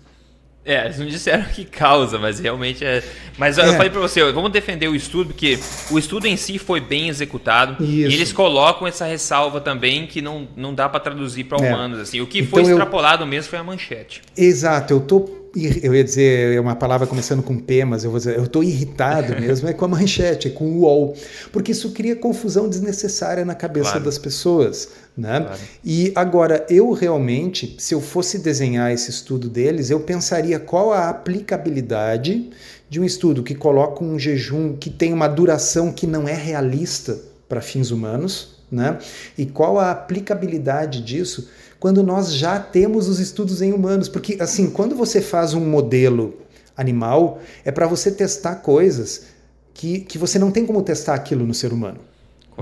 É, 0.66 0.84
eles 0.84 0.98
não 0.98 1.06
disseram 1.06 1.44
que 1.44 1.64
causa, 1.64 2.18
mas 2.18 2.40
realmente 2.40 2.84
é. 2.84 3.00
Mas 3.38 3.56
é. 3.56 3.68
eu 3.68 3.72
falei 3.74 3.88
para 3.88 4.00
você, 4.00 4.20
vamos 4.32 4.50
defender 4.50 4.88
o 4.88 4.96
estudo, 4.96 5.28
porque 5.28 5.56
o 5.92 5.98
estudo 5.98 6.26
em 6.26 6.36
si 6.36 6.58
foi 6.58 6.80
bem 6.80 7.08
executado. 7.08 7.82
Isso. 7.84 8.10
E 8.10 8.14
eles 8.14 8.32
colocam 8.32 8.84
essa 8.84 9.04
ressalva 9.04 9.60
também 9.60 10.08
que 10.08 10.20
não, 10.20 10.48
não 10.56 10.74
dá 10.74 10.88
para 10.88 10.98
traduzir 10.98 11.44
para 11.44 11.64
é. 11.64 11.72
humanos. 11.72 12.00
assim 12.00 12.20
O 12.20 12.26
que 12.26 12.40
então 12.40 12.50
foi 12.50 12.62
extrapolado 12.62 13.22
eu... 13.22 13.26
mesmo 13.28 13.48
foi 13.48 13.60
a 13.60 13.62
manchete. 13.62 14.22
Exato, 14.36 14.92
eu 14.92 15.00
tô 15.00 15.45
eu 15.82 15.94
ia 15.94 16.04
dizer 16.04 16.54
é 16.54 16.60
uma 16.60 16.76
palavra 16.76 17.06
começando 17.06 17.42
com 17.42 17.58
P, 17.58 17.84
mas 17.84 18.04
eu 18.04 18.10
vou 18.10 18.18
dizer, 18.18 18.36
eu 18.36 18.44
estou 18.44 18.62
irritado 18.62 19.34
mesmo, 19.40 19.68
é 19.68 19.72
com 19.72 19.84
a 19.86 19.88
manchete, 19.88 20.48
é 20.48 20.50
com 20.50 20.64
o 20.66 20.80
UOL, 20.80 21.14
porque 21.50 21.72
isso 21.72 21.92
cria 21.92 22.14
confusão 22.14 22.68
desnecessária 22.68 23.44
na 23.44 23.54
cabeça 23.54 23.92
claro. 23.92 24.04
das 24.04 24.18
pessoas. 24.18 24.88
Né? 25.16 25.40
Claro. 25.40 25.60
E 25.82 26.12
agora, 26.14 26.66
eu 26.68 26.92
realmente, 26.92 27.74
se 27.78 27.94
eu 27.94 28.02
fosse 28.02 28.38
desenhar 28.38 28.92
esse 28.92 29.10
estudo 29.10 29.48
deles, 29.48 29.88
eu 29.88 30.00
pensaria 30.00 30.60
qual 30.60 30.92
a 30.92 31.08
aplicabilidade 31.08 32.50
de 32.88 33.00
um 33.00 33.04
estudo 33.04 33.42
que 33.42 33.54
coloca 33.54 34.04
um 34.04 34.18
jejum 34.18 34.76
que 34.76 34.90
tem 34.90 35.12
uma 35.12 35.26
duração 35.26 35.90
que 35.90 36.06
não 36.06 36.28
é 36.28 36.34
realista 36.34 37.18
para 37.48 37.60
fins 37.60 37.90
humanos, 37.90 38.56
né? 38.70 38.98
E 39.38 39.46
qual 39.46 39.78
a 39.78 39.90
aplicabilidade 39.90 41.00
disso 41.02 41.48
quando 41.78 42.02
nós 42.02 42.34
já 42.34 42.58
temos 42.58 43.08
os 43.08 43.20
estudos 43.20 43.62
em 43.62 43.72
humanos? 43.72 44.08
Porque 44.08 44.36
assim, 44.40 44.70
quando 44.70 44.96
você 44.96 45.20
faz 45.20 45.54
um 45.54 45.64
modelo 45.64 46.34
animal, 46.76 47.40
é 47.64 47.70
para 47.70 47.86
você 47.86 48.10
testar 48.10 48.56
coisas 48.56 49.24
que, 49.72 50.00
que 50.00 50.18
você 50.18 50.38
não 50.38 50.50
tem 50.50 50.64
como 50.64 50.82
testar 50.82 51.14
aquilo 51.14 51.46
no 51.46 51.54
ser 51.54 51.72
humano. 51.72 52.00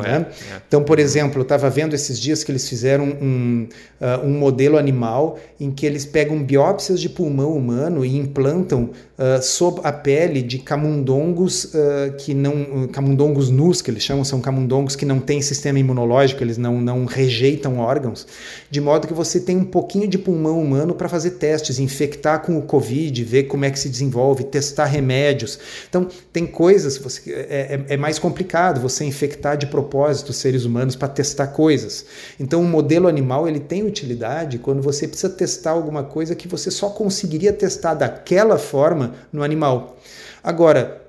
Né? 0.02 0.26
É. 0.52 0.60
Então, 0.66 0.82
por 0.82 0.98
exemplo, 0.98 1.38
eu 1.38 1.42
estava 1.42 1.70
vendo 1.70 1.94
esses 1.94 2.18
dias 2.18 2.42
que 2.42 2.50
eles 2.50 2.68
fizeram 2.68 3.04
um, 3.04 3.68
uh, 4.00 4.26
um 4.26 4.38
modelo 4.38 4.76
animal 4.76 5.38
em 5.60 5.70
que 5.70 5.86
eles 5.86 6.04
pegam 6.04 6.42
biópsias 6.42 7.00
de 7.00 7.08
pulmão 7.08 7.56
humano 7.56 8.04
e 8.04 8.16
implantam 8.16 8.90
uh, 9.18 9.42
sob 9.42 9.80
a 9.84 9.92
pele 9.92 10.42
de 10.42 10.58
camundongos 10.58 11.64
uh, 11.64 12.16
que 12.18 12.34
não 12.34 12.88
camundongos 12.88 13.50
nus 13.50 13.80
que 13.80 13.90
eles 13.90 14.02
chamam 14.02 14.24
são 14.24 14.40
camundongos 14.40 14.96
que 14.96 15.04
não 15.04 15.20
têm 15.20 15.40
sistema 15.40 15.78
imunológico 15.78 16.42
eles 16.42 16.58
não, 16.58 16.80
não 16.80 17.04
rejeitam 17.04 17.78
órgãos 17.78 18.26
de 18.70 18.80
modo 18.80 19.06
que 19.06 19.14
você 19.14 19.40
tem 19.40 19.56
um 19.56 19.64
pouquinho 19.64 20.08
de 20.08 20.18
pulmão 20.18 20.60
humano 20.60 20.94
para 20.94 21.08
fazer 21.08 21.32
testes 21.32 21.78
infectar 21.78 22.42
com 22.42 22.58
o 22.58 22.62
covid 22.62 23.22
ver 23.24 23.44
como 23.44 23.64
é 23.64 23.70
que 23.70 23.78
se 23.78 23.88
desenvolve 23.88 24.44
testar 24.44 24.86
remédios 24.86 25.58
então 25.88 26.08
tem 26.32 26.46
coisas 26.46 26.98
você, 26.98 27.30
é, 27.30 27.80
é, 27.88 27.94
é 27.94 27.96
mais 27.96 28.18
complicado 28.18 28.80
você 28.80 29.04
infectar 29.04 29.56
de 29.56 29.66
propósito 29.66 29.83
seres 30.32 30.64
humanos 30.64 30.96
para 30.96 31.08
testar 31.08 31.48
coisas 31.48 32.04
então 32.38 32.60
o 32.60 32.64
modelo 32.64 33.08
animal 33.08 33.48
ele 33.48 33.60
tem 33.60 33.86
utilidade 33.86 34.58
quando 34.58 34.82
você 34.82 35.06
precisa 35.06 35.32
testar 35.32 35.70
alguma 35.70 36.04
coisa 36.04 36.34
que 36.34 36.48
você 36.48 36.70
só 36.70 36.90
conseguiria 36.90 37.52
testar 37.52 37.94
daquela 37.94 38.58
forma 38.58 39.14
no 39.32 39.42
animal. 39.42 39.98
Agora, 40.42 41.02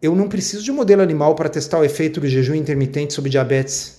eu 0.00 0.14
não 0.14 0.28
preciso 0.28 0.62
de 0.62 0.70
um 0.70 0.74
modelo 0.74 1.02
animal 1.02 1.34
para 1.34 1.48
testar 1.48 1.78
o 1.78 1.84
efeito 1.84 2.20
do 2.20 2.28
jejum 2.28 2.54
intermitente 2.54 3.14
sobre 3.14 3.30
diabetes. 3.30 3.98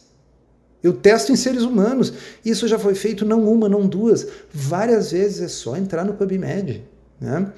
Eu 0.81 0.93
testo 0.93 1.31
em 1.31 1.35
seres 1.35 1.63
humanos. 1.63 2.13
Isso 2.45 2.67
já 2.67 2.79
foi 2.79 2.95
feito 2.95 3.25
não 3.25 3.43
uma, 3.51 3.67
não 3.67 3.85
duas, 3.85 4.25
várias 4.53 5.11
vezes. 5.11 5.41
É 5.41 5.47
só 5.49 5.75
entrar 5.75 6.05
no 6.05 6.13
PubMed. 6.13 6.83
Né? 7.19 7.51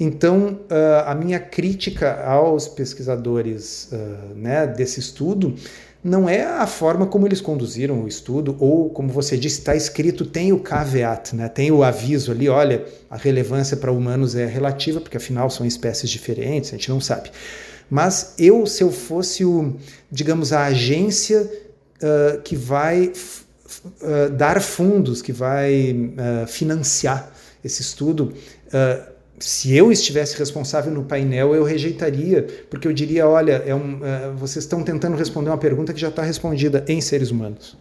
Então, 0.00 0.60
uh, 0.70 1.04
a 1.06 1.14
minha 1.14 1.38
crítica 1.38 2.24
aos 2.24 2.66
pesquisadores 2.66 3.90
uh, 3.92 4.34
né, 4.34 4.66
desse 4.66 5.00
estudo 5.00 5.54
não 6.02 6.28
é 6.28 6.44
a 6.44 6.66
forma 6.66 7.06
como 7.06 7.28
eles 7.28 7.40
conduziram 7.40 8.02
o 8.02 8.08
estudo, 8.08 8.56
ou 8.58 8.90
como 8.90 9.08
você 9.08 9.36
disse, 9.36 9.60
está 9.60 9.76
escrito, 9.76 10.24
tem 10.24 10.52
o 10.52 10.58
caveat, 10.58 11.34
né? 11.34 11.48
tem 11.48 11.70
o 11.70 11.84
aviso 11.84 12.32
ali, 12.32 12.48
olha, 12.48 12.84
a 13.08 13.16
relevância 13.16 13.76
para 13.76 13.92
humanos 13.92 14.34
é 14.34 14.44
relativa, 14.44 15.00
porque 15.00 15.16
afinal 15.16 15.48
são 15.48 15.64
espécies 15.64 16.10
diferentes, 16.10 16.70
a 16.70 16.76
gente 16.76 16.90
não 16.90 17.00
sabe. 17.00 17.30
Mas 17.88 18.34
eu, 18.36 18.66
se 18.66 18.82
eu 18.82 18.90
fosse 18.90 19.44
o, 19.44 19.76
digamos, 20.10 20.52
a 20.52 20.64
agência 20.64 21.42
uh, 21.42 22.40
que 22.42 22.56
vai 22.56 23.12
uh, 23.12 24.30
dar 24.36 24.60
fundos, 24.60 25.22
que 25.22 25.32
vai 25.32 25.92
uh, 25.92 26.46
financiar 26.48 27.32
esse 27.62 27.80
estudo, 27.80 28.32
se 29.42 29.76
eu 29.76 29.90
estivesse 29.90 30.38
responsável 30.38 30.92
no 30.92 31.02
painel, 31.02 31.52
eu 31.52 31.64
rejeitaria, 31.64 32.46
porque 32.70 32.86
eu 32.86 32.92
diria: 32.92 33.26
olha, 33.26 33.62
é 33.66 33.74
um, 33.74 33.96
uh, 33.96 34.36
vocês 34.36 34.64
estão 34.64 34.84
tentando 34.84 35.16
responder 35.16 35.50
uma 35.50 35.58
pergunta 35.58 35.92
que 35.92 36.00
já 36.00 36.08
está 36.08 36.22
respondida 36.22 36.84
em 36.86 37.00
seres 37.00 37.30
humanos. 37.32 37.76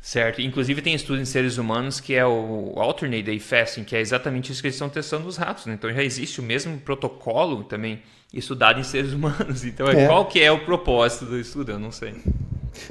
Certo. 0.00 0.40
Inclusive 0.40 0.80
tem 0.80 0.94
estudo 0.94 1.20
em 1.20 1.26
seres 1.26 1.58
humanos 1.58 2.00
que 2.00 2.14
é 2.14 2.24
o 2.24 2.72
Alternate 2.76 3.22
Day 3.22 3.38
Fasting, 3.38 3.84
que 3.84 3.94
é 3.94 4.00
exatamente 4.00 4.50
isso 4.50 4.62
que 4.62 4.68
eles 4.68 4.76
estão 4.76 4.88
testando 4.88 5.24
nos 5.26 5.36
ratos. 5.36 5.66
Né? 5.66 5.74
Então 5.74 5.92
já 5.92 6.02
existe 6.02 6.40
o 6.40 6.42
mesmo 6.42 6.78
protocolo 6.78 7.62
também 7.64 8.00
estudado 8.32 8.80
em 8.80 8.82
seres 8.82 9.12
humanos. 9.12 9.62
Então 9.70 9.86
é. 9.86 10.06
qual 10.06 10.24
que 10.26 10.40
é 10.40 10.50
o 10.50 10.64
propósito 10.64 11.26
do 11.26 11.38
estudo? 11.38 11.72
Eu 11.72 11.78
não 11.78 11.92
sei. 11.92 12.14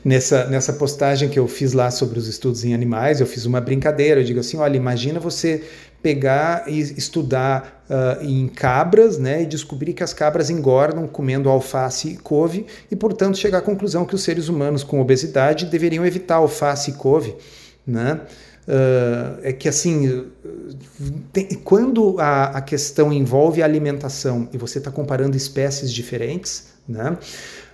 Nessa, 0.05 0.45
nessa 0.47 0.73
postagem 0.73 1.29
que 1.29 1.39
eu 1.39 1.47
fiz 1.47 1.73
lá 1.73 1.89
sobre 1.89 2.19
os 2.19 2.27
estudos 2.27 2.63
em 2.63 2.75
animais, 2.75 3.19
eu 3.19 3.25
fiz 3.25 3.45
uma 3.45 3.59
brincadeira. 3.59 4.21
Eu 4.21 4.23
digo 4.23 4.39
assim: 4.39 4.57
olha, 4.57 4.77
imagina 4.77 5.19
você 5.19 5.63
pegar 6.01 6.65
e 6.67 6.79
estudar 6.79 7.83
uh, 7.89 8.23
em 8.23 8.47
cabras, 8.47 9.17
né, 9.17 9.43
e 9.43 9.45
descobrir 9.45 9.93
que 9.93 10.03
as 10.03 10.13
cabras 10.13 10.49
engordam 10.49 11.07
comendo 11.07 11.49
alface 11.49 12.09
e 12.09 12.17
couve, 12.17 12.65
e 12.89 12.95
portanto 12.95 13.37
chegar 13.37 13.59
à 13.59 13.61
conclusão 13.61 14.05
que 14.05 14.15
os 14.15 14.21
seres 14.21 14.47
humanos 14.47 14.83
com 14.83 15.01
obesidade 15.01 15.65
deveriam 15.65 16.05
evitar 16.05 16.35
alface 16.35 16.91
e 16.91 16.93
couve, 16.93 17.35
né? 17.85 18.21
Uh, 18.69 19.39
é 19.41 19.51
que 19.51 19.67
assim, 19.67 20.27
tem, 21.33 21.47
quando 21.63 22.19
a, 22.19 22.57
a 22.57 22.61
questão 22.61 23.11
envolve 23.11 23.63
a 23.63 23.65
alimentação 23.65 24.47
e 24.53 24.59
você 24.59 24.77
está 24.77 24.91
comparando 24.91 25.35
espécies 25.35 25.91
diferentes, 25.91 26.67
né? 26.87 27.17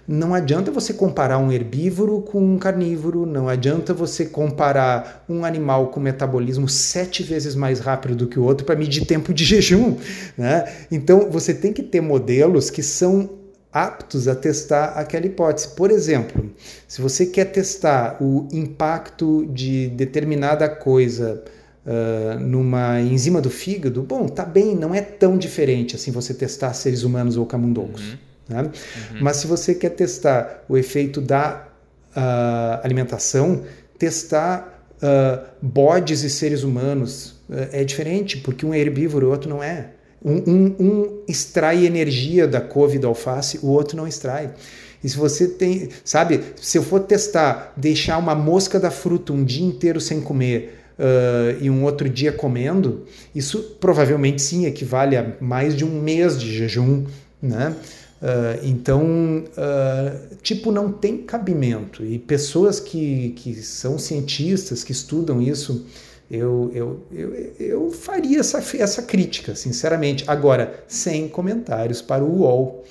Não 0.07 0.33
adianta 0.33 0.71
você 0.71 0.93
comparar 0.93 1.37
um 1.39 1.51
herbívoro 1.51 2.21
com 2.21 2.39
um 2.39 2.57
carnívoro, 2.57 3.25
não 3.25 3.49
adianta 3.49 3.93
você 3.93 4.25
comparar 4.25 5.25
um 5.27 5.43
animal 5.43 5.87
com 5.87 5.99
metabolismo 5.99 6.69
sete 6.69 7.23
vezes 7.23 7.55
mais 7.55 7.79
rápido 7.81 8.15
do 8.15 8.27
que 8.27 8.39
o 8.39 8.43
outro 8.43 8.65
para 8.65 8.75
medir 8.75 9.05
tempo 9.05 9.33
de 9.33 9.43
jejum. 9.45 9.97
Né? 10.37 10.71
Então 10.89 11.29
você 11.29 11.53
tem 11.53 11.73
que 11.73 11.83
ter 11.83 11.99
modelos 11.99 12.69
que 12.69 12.81
são 12.83 13.29
aptos 13.75 14.29
a 14.29 14.33
testar 14.33 14.93
aquela 14.95 15.25
hipótese. 15.25 15.67
Por 15.75 15.91
exemplo, 15.91 16.49
se 16.87 17.01
você 17.01 17.25
quer 17.25 17.51
testar 17.51 18.15
o 18.23 18.47
impacto 18.53 19.45
de 19.47 19.89
determinada 19.89 20.69
coisa 20.69 21.43
uh, 21.85 22.39
numa 22.39 23.01
enzima 23.01 23.41
do 23.41 23.49
fígado, 23.49 24.01
bom, 24.01 24.29
tá 24.29 24.45
bem, 24.45 24.73
não 24.73 24.95
é 24.95 25.01
tão 25.01 25.37
diferente 25.37 25.93
assim 25.93 26.09
você 26.09 26.33
testar 26.33 26.73
seres 26.73 27.03
humanos 27.03 27.35
ou 27.35 27.45
camundongos. 27.45 28.01
Uhum. 28.01 28.17
Né? 28.47 28.61
Uhum. 28.61 28.71
Mas 29.19 29.37
se 29.37 29.47
você 29.47 29.75
quer 29.75 29.89
testar 29.89 30.63
o 30.69 30.77
efeito 30.77 31.19
da 31.19 31.67
uh, 32.15 32.79
alimentação, 32.81 33.63
testar 33.99 34.87
uh, 35.03 35.45
bodes 35.61 36.23
e 36.23 36.29
seres 36.29 36.63
humanos 36.63 37.41
uh, 37.49 37.67
é 37.73 37.83
diferente, 37.83 38.37
porque 38.37 38.65
um 38.65 38.73
é 38.73 38.79
herbívoro 38.79 39.25
e 39.25 39.27
o 39.27 39.31
outro 39.31 39.49
não 39.49 39.61
é. 39.61 39.89
Um, 40.25 40.41
um, 40.51 40.75
um, 40.79 41.19
extrai 41.27 41.85
energia 41.85 42.47
da 42.47 42.59
couve 42.59 42.97
da 42.97 43.07
alface, 43.07 43.59
o 43.61 43.67
outro 43.67 43.95
não 43.95 44.07
extrai. 44.07 44.49
E 45.03 45.07
se 45.07 45.15
você 45.15 45.47
tem, 45.47 45.89
sabe, 46.03 46.41
se 46.59 46.79
eu 46.79 46.83
for 46.83 47.01
testar, 47.01 47.71
deixar 47.77 48.17
uma 48.17 48.33
mosca 48.33 48.79
da 48.79 48.89
fruta 48.89 49.31
um 49.31 49.43
dia 49.43 49.63
inteiro 49.63 50.01
sem 50.01 50.19
comer 50.19 50.79
uh, 50.97 51.61
e 51.61 51.69
um 51.69 51.83
outro 51.83 52.09
dia 52.09 52.31
comendo, 52.31 53.05
isso 53.35 53.77
provavelmente 53.79 54.41
sim 54.41 54.65
equivale 54.65 55.15
a 55.15 55.33
mais 55.39 55.75
de 55.75 55.85
um 55.85 56.01
mês 56.01 56.39
de 56.39 56.51
jejum, 56.51 57.05
né? 57.39 57.75
Uh, 58.19 58.65
então, 58.65 59.43
uh, 59.49 60.35
tipo, 60.41 60.71
não 60.71 60.91
tem 60.91 61.17
cabimento. 61.17 62.03
E 62.03 62.17
pessoas 62.17 62.79
que, 62.79 63.29
que 63.35 63.53
são 63.61 63.99
cientistas, 63.99 64.83
que 64.83 64.91
estudam 64.91 65.39
isso, 65.39 65.85
eu, 66.29 66.71
eu, 66.73 67.07
eu, 67.11 67.55
eu 67.59 67.91
faria 67.91 68.39
essa, 68.39 68.57
essa 68.77 69.03
crítica, 69.03 69.55
sinceramente. 69.55 70.23
Agora, 70.27 70.83
sem 70.87 71.27
comentários 71.27 72.01
para 72.01 72.23
o 72.23 72.41
UOL. 72.41 72.83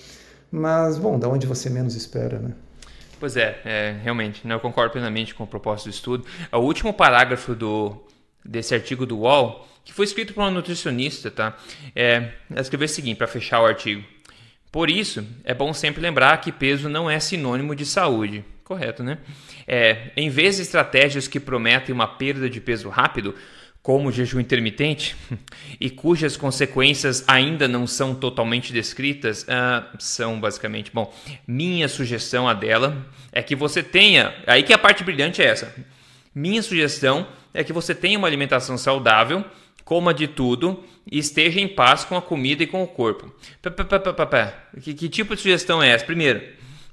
Mas, 0.50 0.98
bom, 0.98 1.18
da 1.18 1.28
onde 1.28 1.46
você 1.46 1.68
menos 1.68 1.96
espera, 1.96 2.38
né? 2.38 2.52
Pois 3.18 3.36
é, 3.36 3.60
é 3.64 3.96
realmente, 4.02 4.46
né, 4.46 4.54
eu 4.54 4.60
concordo 4.60 4.92
plenamente 4.92 5.34
com 5.34 5.44
o 5.44 5.46
propósito 5.46 5.86
do 5.86 5.92
estudo. 5.92 6.26
O 6.52 6.58
último 6.58 6.92
parágrafo 6.92 7.54
do, 7.54 7.96
desse 8.44 8.74
artigo 8.74 9.06
do 9.06 9.20
UOL, 9.20 9.66
que 9.84 9.92
foi 9.92 10.04
escrito 10.04 10.32
por 10.32 10.42
uma 10.42 10.50
nutricionista, 10.50 11.30
tá? 11.30 11.56
É, 11.94 12.32
ela 12.50 12.60
escreveu 12.60 12.86
o 12.86 12.88
seguinte, 12.88 13.16
para 13.16 13.26
fechar 13.26 13.60
o 13.62 13.66
artigo. 13.66 14.04
Por 14.74 14.90
isso, 14.90 15.24
é 15.44 15.54
bom 15.54 15.72
sempre 15.72 16.02
lembrar 16.02 16.36
que 16.38 16.50
peso 16.50 16.88
não 16.88 17.08
é 17.08 17.20
sinônimo 17.20 17.76
de 17.76 17.86
saúde. 17.86 18.44
Correto, 18.64 19.04
né? 19.04 19.18
É, 19.68 20.10
em 20.16 20.28
vez 20.28 20.56
de 20.56 20.62
estratégias 20.62 21.28
que 21.28 21.38
prometem 21.38 21.94
uma 21.94 22.08
perda 22.08 22.50
de 22.50 22.60
peso 22.60 22.88
rápido, 22.88 23.36
como 23.80 24.08
o 24.08 24.12
jejum 24.12 24.40
intermitente, 24.40 25.14
e 25.80 25.88
cujas 25.88 26.36
consequências 26.36 27.22
ainda 27.28 27.68
não 27.68 27.86
são 27.86 28.16
totalmente 28.16 28.72
descritas, 28.72 29.46
ah, 29.48 29.92
são 30.00 30.40
basicamente, 30.40 30.90
bom, 30.92 31.14
minha 31.46 31.86
sugestão 31.86 32.48
a 32.48 32.52
dela 32.52 33.06
é 33.30 33.44
que 33.44 33.54
você 33.54 33.80
tenha, 33.80 34.34
aí 34.44 34.64
que 34.64 34.72
a 34.72 34.78
parte 34.78 35.04
brilhante 35.04 35.40
é 35.40 35.46
essa. 35.46 35.72
Minha 36.34 36.60
sugestão 36.64 37.28
é 37.54 37.62
que 37.62 37.72
você 37.72 37.94
tenha 37.94 38.18
uma 38.18 38.26
alimentação 38.26 38.76
saudável 38.76 39.44
coma 39.84 40.14
de 40.14 40.26
tudo 40.26 40.82
e 41.10 41.18
esteja 41.18 41.60
em 41.60 41.68
paz 41.68 42.04
com 42.04 42.16
a 42.16 42.22
comida 42.22 42.62
e 42.62 42.66
com 42.66 42.82
o 42.82 42.86
corpo. 42.86 43.32
Que, 44.80 44.94
que 44.94 45.08
tipo 45.08 45.34
de 45.34 45.42
sugestão 45.42 45.82
é 45.82 45.90
essa? 45.90 46.04
Primeiro, 46.04 46.42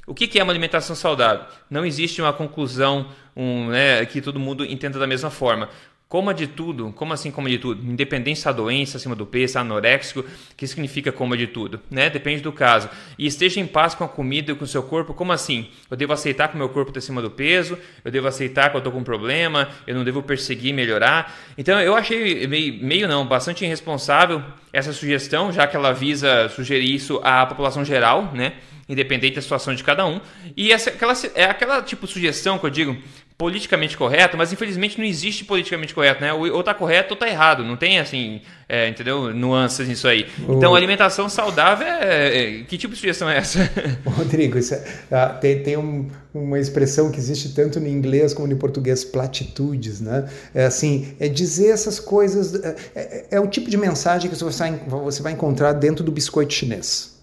o 0.06 0.14
que 0.14 0.38
é 0.40 0.44
uma 0.44 0.52
alimentação 0.52 0.96
saudável? 0.96 1.46
Não 1.70 1.86
existe 1.86 2.22
uma 2.22 2.34
conclusão 2.34 3.08
um, 3.36 3.68
né, 3.68 4.06
que 4.06 4.22
todo 4.22 4.40
mundo 4.40 4.66
entenda 4.66 5.00
da 5.00 5.08
mesma 5.08 5.30
forma. 5.30 5.70
Coma 6.12 6.34
de 6.34 6.46
tudo. 6.46 6.92
Como 6.92 7.14
assim 7.14 7.32
coma 7.32 7.50
de 7.50 7.58
tudo? 7.58 7.90
Independente 7.90 8.44
da 8.44 8.52
doença, 8.52 8.98
acima 8.98 9.16
do 9.16 9.26
peso, 9.26 9.58
anoréxico, 9.58 10.26
que 10.58 10.68
significa 10.68 11.10
coma 11.10 11.38
de 11.38 11.48
tudo, 11.48 11.80
né? 11.90 12.10
Depende 12.10 12.42
do 12.42 12.52
caso. 12.52 12.90
E 13.18 13.26
esteja 13.26 13.62
em 13.62 13.66
paz 13.66 13.96
com 13.96 14.04
a 14.04 14.10
comida 14.10 14.52
e 14.52 14.56
com 14.56 14.66
o 14.66 14.68
seu 14.68 14.84
corpo. 14.84 15.14
Como 15.14 15.32
assim? 15.32 15.70
Eu 15.90 15.96
devo 15.96 16.12
aceitar 16.12 16.50
que 16.50 16.56
o 16.56 16.58
meu 16.58 16.68
corpo 16.68 16.90
está 16.90 17.00
acima 17.00 17.22
do 17.22 17.32
peso? 17.32 17.78
Eu 18.04 18.12
devo 18.12 18.28
aceitar 18.28 18.70
que 18.70 18.76
eu 18.76 18.80
estou 18.80 18.92
com 18.92 19.00
um 19.00 19.06
problema? 19.06 19.70
Eu 19.88 19.96
não 19.96 20.04
devo 20.04 20.22
perseguir 20.22 20.74
melhorar? 20.74 21.34
Então 21.58 21.80
eu 21.80 21.96
achei 21.96 22.46
meio, 22.46 22.84
meio 22.84 23.08
não, 23.08 23.26
bastante 23.26 23.64
irresponsável 23.64 24.44
essa 24.74 24.92
sugestão, 24.92 25.50
já 25.50 25.66
que 25.66 25.78
ela 25.78 25.94
visa 25.94 26.50
sugerir 26.50 26.94
isso 26.94 27.22
à 27.24 27.46
população 27.46 27.86
geral, 27.86 28.34
né? 28.34 28.56
Independente 28.90 29.36
da 29.36 29.42
situação 29.42 29.74
de 29.74 29.82
cada 29.82 30.06
um. 30.06 30.20
E 30.58 30.74
essa, 30.74 30.90
aquela, 30.90 31.14
é 31.36 31.46
aquela 31.46 31.82
tipo 31.82 32.06
sugestão 32.06 32.60
que 32.60 32.66
eu 32.66 32.70
digo, 32.70 32.98
politicamente 33.42 33.98
correto, 33.98 34.38
mas 34.38 34.54
infelizmente 34.54 35.00
não 35.00 35.04
existe 35.04 35.44
politicamente 35.44 35.96
correto, 35.96 36.22
né? 36.22 36.32
Ou 36.32 36.62
tá 36.62 36.76
correto 36.76 37.16
ou 37.16 37.20
tá 37.20 37.28
errado, 37.28 37.64
não 37.64 37.76
tem 37.76 37.98
assim, 37.98 38.40
é, 38.70 38.88
entendeu? 38.88 39.34
Nuances 39.34 39.88
nisso 39.88 40.08
aí. 40.08 40.28
Então, 40.48 40.76
alimentação 40.76 41.28
saudável 41.28 41.88
é, 41.88 42.60
é, 42.60 42.64
Que 42.66 42.78
tipo 42.78 42.94
de 42.94 43.00
sugestão 43.00 43.28
é 43.28 43.38
essa? 43.38 43.68
Rodrigo, 44.06 44.60
isso 44.60 44.76
é, 44.76 44.84
ah, 45.10 45.30
tem, 45.30 45.64
tem 45.64 45.76
um, 45.76 46.08
uma 46.32 46.60
expressão 46.60 47.10
que 47.10 47.18
existe 47.18 47.56
tanto 47.56 47.80
no 47.80 47.88
inglês 47.88 48.32
como 48.32 48.48
no 48.48 48.56
português, 48.58 49.04
platitudes, 49.04 50.00
né? 50.00 50.30
É 50.54 50.66
assim, 50.66 51.16
é 51.20 51.28
dizer 51.28 51.70
essas 51.70 52.00
coisas. 52.00 52.54
É, 52.64 52.76
é, 52.94 53.26
é 53.32 53.40
o 53.40 53.48
tipo 53.48 53.72
de 53.72 53.78
mensagem 53.78 54.30
que 54.30 54.38
você 54.38 54.46
vai, 54.46 54.80
você 55.02 55.24
vai 55.24 55.32
encontrar 55.32 55.74
dentro 55.74 56.04
do 56.04 56.12
biscoito 56.12 56.54
chinês. 56.54 57.16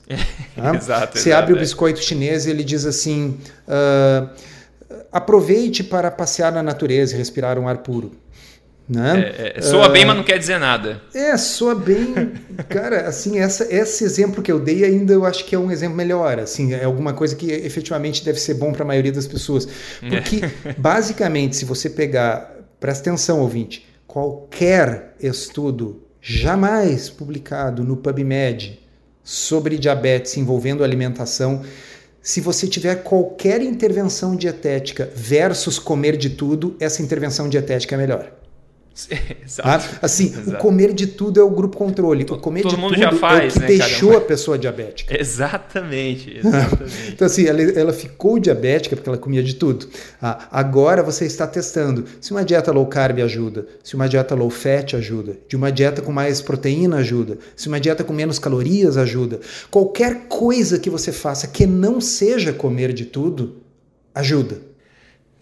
Tá? 0.56 0.74
exato. 0.74 1.16
Você 1.16 1.28
exato, 1.28 1.42
abre 1.44 1.54
o 1.54 1.60
biscoito 1.60 2.02
chinês 2.02 2.44
e 2.44 2.50
ele 2.50 2.64
diz 2.64 2.84
assim. 2.84 3.38
Uh, 3.68 4.57
aproveite 5.12 5.82
para 5.84 6.10
passear 6.10 6.52
na 6.52 6.62
natureza 6.62 7.14
e 7.14 7.18
respirar 7.18 7.58
um 7.58 7.68
ar 7.68 7.78
puro. 7.78 8.12
Né? 8.88 9.34
É, 9.36 9.58
é, 9.58 9.60
soa 9.60 9.86
uh, 9.86 9.92
bem, 9.92 10.06
mas 10.06 10.16
não 10.16 10.24
quer 10.24 10.38
dizer 10.38 10.58
nada. 10.58 11.02
É, 11.14 11.36
soa 11.36 11.74
bem. 11.74 12.32
Cara, 12.70 13.06
assim, 13.06 13.38
essa, 13.38 13.66
esse 13.70 14.02
exemplo 14.02 14.42
que 14.42 14.50
eu 14.50 14.58
dei 14.58 14.82
ainda 14.82 15.12
eu 15.12 15.26
acho 15.26 15.44
que 15.44 15.54
é 15.54 15.58
um 15.58 15.70
exemplo 15.70 15.94
melhor. 15.94 16.38
Assim, 16.38 16.72
é 16.72 16.84
alguma 16.84 17.12
coisa 17.12 17.36
que 17.36 17.52
efetivamente 17.52 18.24
deve 18.24 18.40
ser 18.40 18.54
bom 18.54 18.72
para 18.72 18.84
a 18.84 18.86
maioria 18.86 19.12
das 19.12 19.26
pessoas. 19.26 19.68
Porque, 20.00 20.40
é. 20.42 20.72
basicamente, 20.78 21.56
se 21.56 21.66
você 21.66 21.90
pegar, 21.90 22.50
presta 22.80 23.10
atenção, 23.10 23.40
ouvinte, 23.40 23.86
qualquer 24.06 25.14
estudo 25.20 26.02
jamais 26.22 27.10
publicado 27.10 27.84
no 27.84 27.98
PubMed 27.98 28.80
sobre 29.22 29.76
diabetes 29.76 30.34
envolvendo 30.38 30.82
alimentação 30.82 31.62
se 32.22 32.40
você 32.40 32.66
tiver 32.66 32.96
qualquer 33.02 33.62
intervenção 33.62 34.36
dietética 34.36 35.10
versus 35.14 35.78
comer 35.78 36.16
de 36.16 36.30
tudo, 36.30 36.76
essa 36.78 37.02
intervenção 37.02 37.48
dietética 37.48 37.94
é 37.94 37.98
melhor. 37.98 38.37
Ah, 39.62 39.80
assim, 40.02 40.26
Exato. 40.26 40.50
o 40.50 40.56
comer 40.56 40.92
de 40.92 41.06
tudo 41.06 41.40
é 41.40 41.42
o 41.42 41.50
grupo 41.50 41.76
controle. 41.76 42.24
O 42.24 42.38
comer 42.38 42.62
Todo 42.62 42.74
de 42.74 42.80
mundo 42.80 42.94
tudo 42.94 43.02
já 43.02 43.12
faz, 43.12 43.44
é 43.44 43.46
o 43.48 43.52
que 43.52 43.58
né, 43.60 43.66
deixou 43.66 44.16
a 44.16 44.20
pessoa 44.20 44.58
diabética. 44.58 45.18
Exatamente, 45.18 46.38
exatamente. 46.38 47.12
então, 47.12 47.26
assim, 47.26 47.46
ela, 47.46 47.60
ela, 47.60 47.92
ficou 47.92 48.38
diabética 48.38 48.94
porque 48.94 49.08
ela 49.08 49.18
comia 49.18 49.42
de 49.42 49.54
tudo. 49.54 49.88
Ah, 50.20 50.48
agora 50.50 51.02
você 51.02 51.24
está 51.24 51.46
testando 51.46 52.04
se 52.20 52.30
uma 52.30 52.44
dieta 52.44 52.70
low 52.72 52.86
carb 52.86 53.20
ajuda, 53.20 53.66
se 53.82 53.94
uma 53.94 54.08
dieta 54.08 54.34
low 54.34 54.50
fat 54.50 54.94
ajuda, 54.94 55.36
de 55.48 55.56
uma 55.56 55.72
dieta 55.72 56.02
com 56.02 56.12
mais 56.12 56.40
proteína 56.40 56.98
ajuda, 56.98 57.38
se 57.56 57.68
uma 57.68 57.80
dieta 57.80 58.04
com 58.04 58.12
menos 58.12 58.38
calorias 58.38 58.96
ajuda. 58.96 59.40
Qualquer 59.70 60.26
coisa 60.28 60.78
que 60.78 60.90
você 60.90 61.12
faça 61.12 61.46
que 61.48 61.66
não 61.66 62.00
seja 62.00 62.52
comer 62.52 62.92
de 62.92 63.06
tudo, 63.06 63.56
ajuda. 64.14 64.67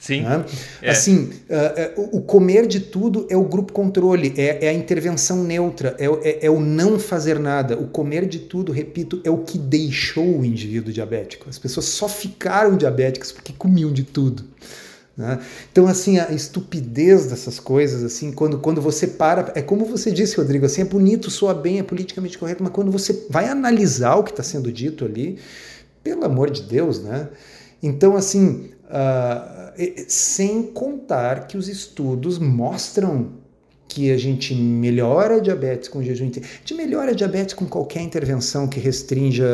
Sim. 0.06 0.22
Né? 0.22 0.44
É. 0.82 0.90
Assim, 0.90 1.30
uh, 1.50 2.00
uh, 2.00 2.16
o 2.18 2.22
comer 2.22 2.68
de 2.68 2.78
tudo 2.78 3.26
é 3.28 3.36
o 3.36 3.42
grupo 3.42 3.72
controle, 3.72 4.32
é, 4.36 4.66
é 4.66 4.68
a 4.68 4.72
intervenção 4.72 5.42
neutra, 5.42 5.96
é, 5.98 6.04
é, 6.06 6.46
é, 6.46 6.50
o 6.50 6.60
não 6.60 6.96
fazer 6.96 7.40
nada. 7.40 7.76
O 7.76 7.88
comer 7.88 8.24
de 8.24 8.38
tudo, 8.38 8.70
repito, 8.70 9.20
é 9.24 9.30
o 9.30 9.38
que 9.38 9.58
deixou 9.58 10.38
o 10.38 10.44
indivíduo 10.44 10.92
diabético. 10.92 11.48
As 11.48 11.58
pessoas 11.58 11.86
só 11.86 12.08
ficaram 12.08 12.76
diabéticas 12.76 13.32
porque 13.32 13.52
comiam 13.52 13.92
de 13.92 14.04
tudo. 14.04 14.44
Né? 15.16 15.40
Então, 15.72 15.88
assim, 15.88 16.20
a 16.20 16.30
estupidez 16.30 17.26
dessas 17.26 17.58
coisas, 17.58 18.04
assim, 18.04 18.30
quando, 18.30 18.58
quando 18.60 18.80
você 18.80 19.08
para, 19.08 19.50
é 19.56 19.62
como 19.62 19.84
você 19.86 20.12
disse, 20.12 20.36
Rodrigo, 20.36 20.66
assim, 20.66 20.82
é 20.82 20.84
bonito, 20.84 21.32
soa 21.32 21.52
bem, 21.52 21.80
é 21.80 21.82
politicamente 21.82 22.38
correto, 22.38 22.62
mas 22.62 22.72
quando 22.72 22.92
você 22.92 23.26
vai 23.28 23.48
analisar 23.48 24.14
o 24.14 24.22
que 24.22 24.30
está 24.30 24.44
sendo 24.44 24.70
dito 24.70 25.04
ali, 25.04 25.40
pelo 26.04 26.24
amor 26.24 26.48
de 26.48 26.62
Deus, 26.62 27.02
né? 27.02 27.28
Então, 27.82 28.16
assim, 28.16 28.70
uh, 28.86 29.72
sem 30.08 30.62
contar 30.62 31.46
que 31.46 31.56
os 31.56 31.68
estudos 31.68 32.38
mostram 32.38 33.32
que 33.88 34.10
a 34.10 34.18
gente 34.18 34.54
melhora 34.54 35.36
a 35.36 35.38
diabetes 35.38 35.88
com 35.88 36.02
jejum 36.02 36.26
intermitente. 36.26 36.56
A 36.56 36.68
gente 36.68 36.74
melhora 36.74 37.12
a 37.12 37.14
diabetes 37.14 37.54
com 37.54 37.66
qualquer 37.66 38.02
intervenção 38.02 38.68
que 38.68 38.80
restrinja 38.80 39.46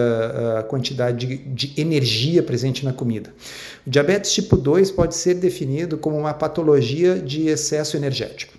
a 0.58 0.62
quantidade 0.62 1.26
de, 1.26 1.36
de, 1.36 1.80
energia 1.80 2.42
presente 2.42 2.84
na 2.84 2.92
comida. 2.92 3.32
O 3.86 3.90
diabetes 3.90 4.32
tipo 4.32 4.56
2 4.56 4.90
pode 4.90 5.14
ser 5.14 5.34
definido 5.34 5.96
como 5.96 6.16
uma 6.16 6.34
patologia 6.34 7.18
de 7.18 7.48
excesso 7.48 7.96
energético. 7.96 8.54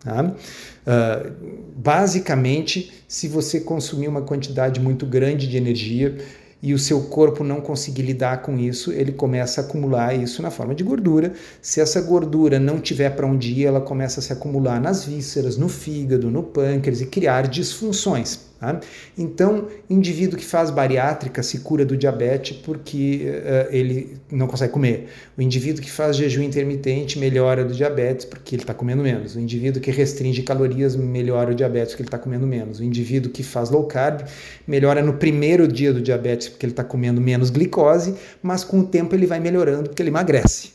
Tá? 0.00 0.24
Uh, 0.24 1.32
basicamente, 1.76 2.92
se 3.08 3.26
você 3.28 3.60
consumir 3.60 4.08
uma 4.08 4.22
quantidade 4.22 4.78
muito 4.78 5.04
grande 5.04 5.48
de 5.48 5.56
energia, 5.56 6.16
e 6.62 6.74
o 6.74 6.78
seu 6.78 7.02
corpo 7.02 7.44
não 7.44 7.60
conseguir 7.60 8.02
lidar 8.02 8.42
com 8.42 8.58
isso, 8.58 8.92
ele 8.92 9.12
começa 9.12 9.60
a 9.60 9.64
acumular 9.64 10.14
isso 10.14 10.42
na 10.42 10.50
forma 10.50 10.74
de 10.74 10.82
gordura. 10.82 11.32
Se 11.62 11.80
essa 11.80 12.00
gordura 12.00 12.58
não 12.58 12.80
tiver 12.80 13.10
para 13.10 13.26
onde 13.26 13.52
ir, 13.52 13.66
ela 13.66 13.80
começa 13.80 14.20
a 14.20 14.22
se 14.22 14.32
acumular 14.32 14.80
nas 14.80 15.04
vísceras, 15.04 15.56
no 15.56 15.68
fígado, 15.68 16.30
no 16.30 16.42
pâncreas 16.42 17.00
e 17.00 17.06
criar 17.06 17.46
disfunções. 17.46 18.47
Tá? 18.58 18.80
Então, 19.16 19.68
indivíduo 19.88 20.36
que 20.36 20.44
faz 20.44 20.68
bariátrica 20.68 21.44
se 21.44 21.60
cura 21.60 21.84
do 21.84 21.96
diabetes 21.96 22.56
porque 22.56 23.24
uh, 23.24 23.72
ele 23.72 24.16
não 24.32 24.48
consegue 24.48 24.72
comer. 24.72 25.08
O 25.36 25.42
indivíduo 25.42 25.80
que 25.80 25.90
faz 25.90 26.16
jejum 26.16 26.42
intermitente 26.42 27.20
melhora 27.20 27.64
do 27.64 27.72
diabetes 27.72 28.24
porque 28.24 28.56
ele 28.56 28.62
está 28.64 28.74
comendo 28.74 29.00
menos. 29.00 29.36
O 29.36 29.40
indivíduo 29.40 29.80
que 29.80 29.92
restringe 29.92 30.42
calorias 30.42 30.96
melhora 30.96 31.52
o 31.52 31.54
diabetes 31.54 31.92
porque 31.92 32.02
ele 32.02 32.08
está 32.08 32.18
comendo 32.18 32.48
menos. 32.48 32.80
O 32.80 32.84
indivíduo 32.84 33.30
que 33.30 33.44
faz 33.44 33.70
low 33.70 33.86
carb 33.86 34.22
melhora 34.66 35.02
no 35.04 35.12
primeiro 35.12 35.68
dia 35.68 35.92
do 35.92 36.02
diabetes 36.02 36.48
porque 36.48 36.66
ele 36.66 36.72
está 36.72 36.82
comendo 36.82 37.20
menos 37.20 37.50
glicose, 37.50 38.16
mas 38.42 38.64
com 38.64 38.80
o 38.80 38.84
tempo 38.84 39.14
ele 39.14 39.26
vai 39.26 39.38
melhorando 39.38 39.90
porque 39.90 40.02
ele 40.02 40.10
emagrece. 40.10 40.72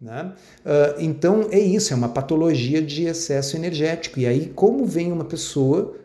Né? 0.00 0.32
Uh, 0.64 1.00
então 1.00 1.48
é 1.50 1.58
isso, 1.58 1.92
é 1.92 1.96
uma 1.96 2.10
patologia 2.10 2.80
de 2.80 3.06
excesso 3.06 3.56
energético. 3.56 4.20
E 4.20 4.26
aí, 4.26 4.52
como 4.54 4.86
vem 4.86 5.10
uma 5.10 5.24
pessoa 5.24 5.96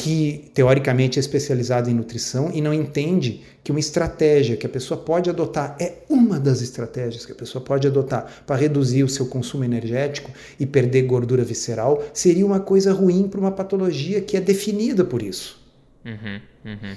que 0.00 0.50
teoricamente 0.54 1.18
é 1.18 1.20
especializado 1.20 1.90
em 1.90 1.94
nutrição 1.94 2.50
e 2.54 2.62
não 2.62 2.72
entende 2.72 3.42
que 3.62 3.70
uma 3.70 3.78
estratégia 3.78 4.56
que 4.56 4.64
a 4.64 4.68
pessoa 4.68 4.98
pode 4.98 5.28
adotar 5.28 5.76
é 5.78 5.98
uma 6.08 6.40
das 6.40 6.62
estratégias 6.62 7.26
que 7.26 7.32
a 7.32 7.34
pessoa 7.34 7.62
pode 7.62 7.86
adotar 7.86 8.42
para 8.46 8.56
reduzir 8.56 9.04
o 9.04 9.10
seu 9.10 9.26
consumo 9.26 9.62
energético 9.62 10.30
e 10.58 10.64
perder 10.64 11.02
gordura 11.02 11.44
visceral 11.44 12.02
seria 12.14 12.46
uma 12.46 12.60
coisa 12.60 12.94
ruim 12.94 13.28
para 13.28 13.38
uma 13.38 13.52
patologia 13.52 14.22
que 14.22 14.38
é 14.38 14.40
definida 14.40 15.04
por 15.04 15.20
isso. 15.20 15.60
Uhum, 16.02 16.40
uhum. 16.64 16.96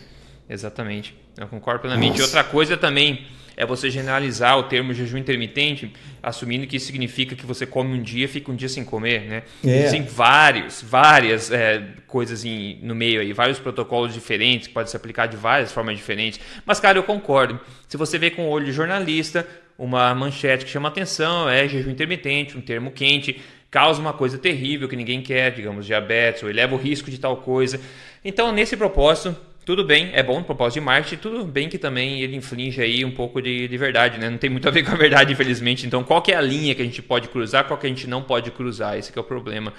Exatamente, 0.50 1.14
eu 1.38 1.48
concordo 1.48 1.82
plenamente. 1.82 2.20
Nossa. 2.20 2.24
Outra 2.24 2.44
coisa 2.46 2.78
também 2.78 3.26
é 3.56 3.66
você 3.66 3.90
generalizar 3.90 4.58
o 4.58 4.64
termo 4.64 4.94
jejum 4.94 5.18
intermitente, 5.18 5.92
assumindo 6.22 6.66
que 6.66 6.78
isso 6.78 6.88
significa 6.88 7.36
que 7.36 7.46
você 7.46 7.66
come 7.66 7.98
um 7.98 8.02
dia 8.02 8.28
fica 8.28 8.52
um 8.52 8.56
dia 8.56 8.70
sem 8.70 8.84
comer, 8.84 9.22
né? 9.22 9.44
É. 9.64 9.80
Existem 9.80 10.04
vários, 10.04 10.82
várias 10.82 11.52
é, 11.52 11.84
coisas 12.08 12.44
em, 12.44 12.80
no 12.82 12.96
meio 12.96 13.22
aí, 13.22 13.34
vários 13.34 13.60
protocolos 13.60 14.14
diferentes, 14.14 14.68
que 14.68 14.74
pode 14.74 14.90
se 14.90 14.98
aplicar 14.98 15.28
de 15.28 15.38
várias 15.38 15.72
formas 15.72 15.98
diferentes. 15.98 16.40
Mas, 16.66 16.80
cara, 16.80 16.98
eu 16.98 17.04
concordo. 17.04 17.60
Se 17.88 17.98
você 17.98 18.18
vê 18.18 18.30
com 18.30 18.44
o 18.44 18.50
olho 18.50 18.66
de 18.66 18.72
jornalista, 18.72 19.48
uma 19.78 20.14
manchete 20.14 20.66
que 20.66 20.72
chama 20.72 20.88
atenção 20.88 21.50
é 21.50 21.68
jejum 21.68 21.92
intermitente, 21.92 22.58
um 22.58 22.62
termo 22.62 22.92
quente, 22.92 23.42
causa 23.70 24.00
uma 24.00 24.14
coisa 24.14 24.38
terrível 24.38 24.88
que 24.88 24.96
ninguém 24.96 25.22
quer, 25.22 25.52
digamos, 25.52 25.86
diabetes, 25.86 26.44
ou 26.44 26.50
eleva 26.50 26.76
o 26.76 26.78
risco 26.78 27.10
de 27.10 27.18
tal 27.18 27.38
coisa. 27.38 27.80
Então, 28.24 28.52
nesse 28.52 28.78
propósito, 28.78 29.36
tudo 29.66 29.84
bem, 29.84 30.10
é 30.14 30.22
bom 30.22 30.40
no 30.40 30.44
propósito 30.44 30.76
de 30.76 30.82
marketing, 30.82 31.22
tudo 31.22 31.46
bem 31.46 31.70
que 31.70 31.78
também 31.78 32.22
ele 32.22 32.36
inflige 32.36 32.82
aí 32.82 33.06
um 33.06 33.12
pouco 33.12 33.42
de, 33.42 33.68
de, 33.68 33.78
verdade, 33.78 34.18
né? 34.18 34.30
Não 34.30 34.38
tem 34.38 34.50
muito 34.50 34.68
a 34.68 34.72
ver 34.72 34.84
com 34.84 34.92
a 34.92 34.96
verdade, 34.96 35.34
infelizmente. 35.34 35.86
Então, 35.86 36.04
qual 36.04 36.24
é 36.28 36.34
a 36.34 36.42
linha 36.42 36.76
que 36.76 36.82
a 36.82 36.86
gente 36.86 37.02
pode 37.02 37.28
cruzar, 37.30 37.66
qual 37.66 37.80
que 37.80 37.86
a 37.86 37.90
gente 37.90 38.08
não 38.08 38.22
pode 38.22 38.52
cruzar? 38.52 38.98
Esse 38.98 39.12
é 39.18 39.22
o 39.22 39.24
problema. 39.24 39.74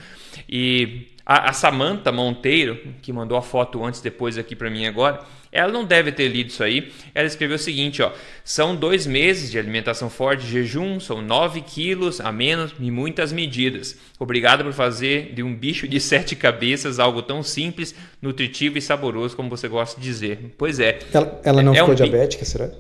E 0.49 1.09
a, 1.27 1.51
a 1.51 1.53
Samanta 1.53 2.13
Monteiro, 2.13 2.79
que 3.01 3.13
mandou 3.13 3.37
a 3.39 3.43
foto 3.43 3.85
antes 3.85 4.01
depois 4.01 4.37
aqui 4.37 4.55
para 4.55 4.69
mim 4.71 4.87
agora, 4.87 5.21
ela 5.51 5.73
não 5.73 5.85
deve 5.85 6.11
ter 6.11 6.27
lido 6.27 6.51
isso 6.51 6.65
aí. 6.65 6.93
Ela 7.15 7.27
escreveu 7.27 7.55
o 7.55 7.59
seguinte: 7.59 8.03
ó, 8.03 8.11
são 8.43 8.75
dois 8.75 9.07
meses 9.07 9.51
de 9.51 9.59
alimentação 9.59 10.11
forte, 10.11 10.45
jejum, 10.45 10.99
são 10.99 11.23
9 11.23 11.61
quilos 11.61 12.21
a 12.21 12.33
menos 12.33 12.75
e 12.81 12.91
muitas 12.91 13.33
medidas. 13.33 13.97
Obrigado 14.19 14.65
por 14.65 14.73
fazer 14.73 15.33
de 15.33 15.43
um 15.43 15.55
bicho 15.55 15.87
de 15.87 16.01
sete 16.01 16.35
cabeças 16.35 16.99
algo 16.99 17.23
tão 17.23 17.43
simples, 17.43 17.95
nutritivo 18.21 18.77
e 18.77 18.83
saboroso 18.83 19.37
como 19.37 19.49
você 19.49 19.69
gosta 19.69 20.01
de 20.01 20.05
dizer. 20.05 20.55
Pois 20.59 20.81
é. 20.81 20.99
Ela, 21.13 21.41
ela 21.45 21.63
não 21.63 21.73
é, 21.73 21.77
ficou 21.77 21.93
um... 21.93 21.95
diabética, 21.95 22.45
será? 22.45 22.71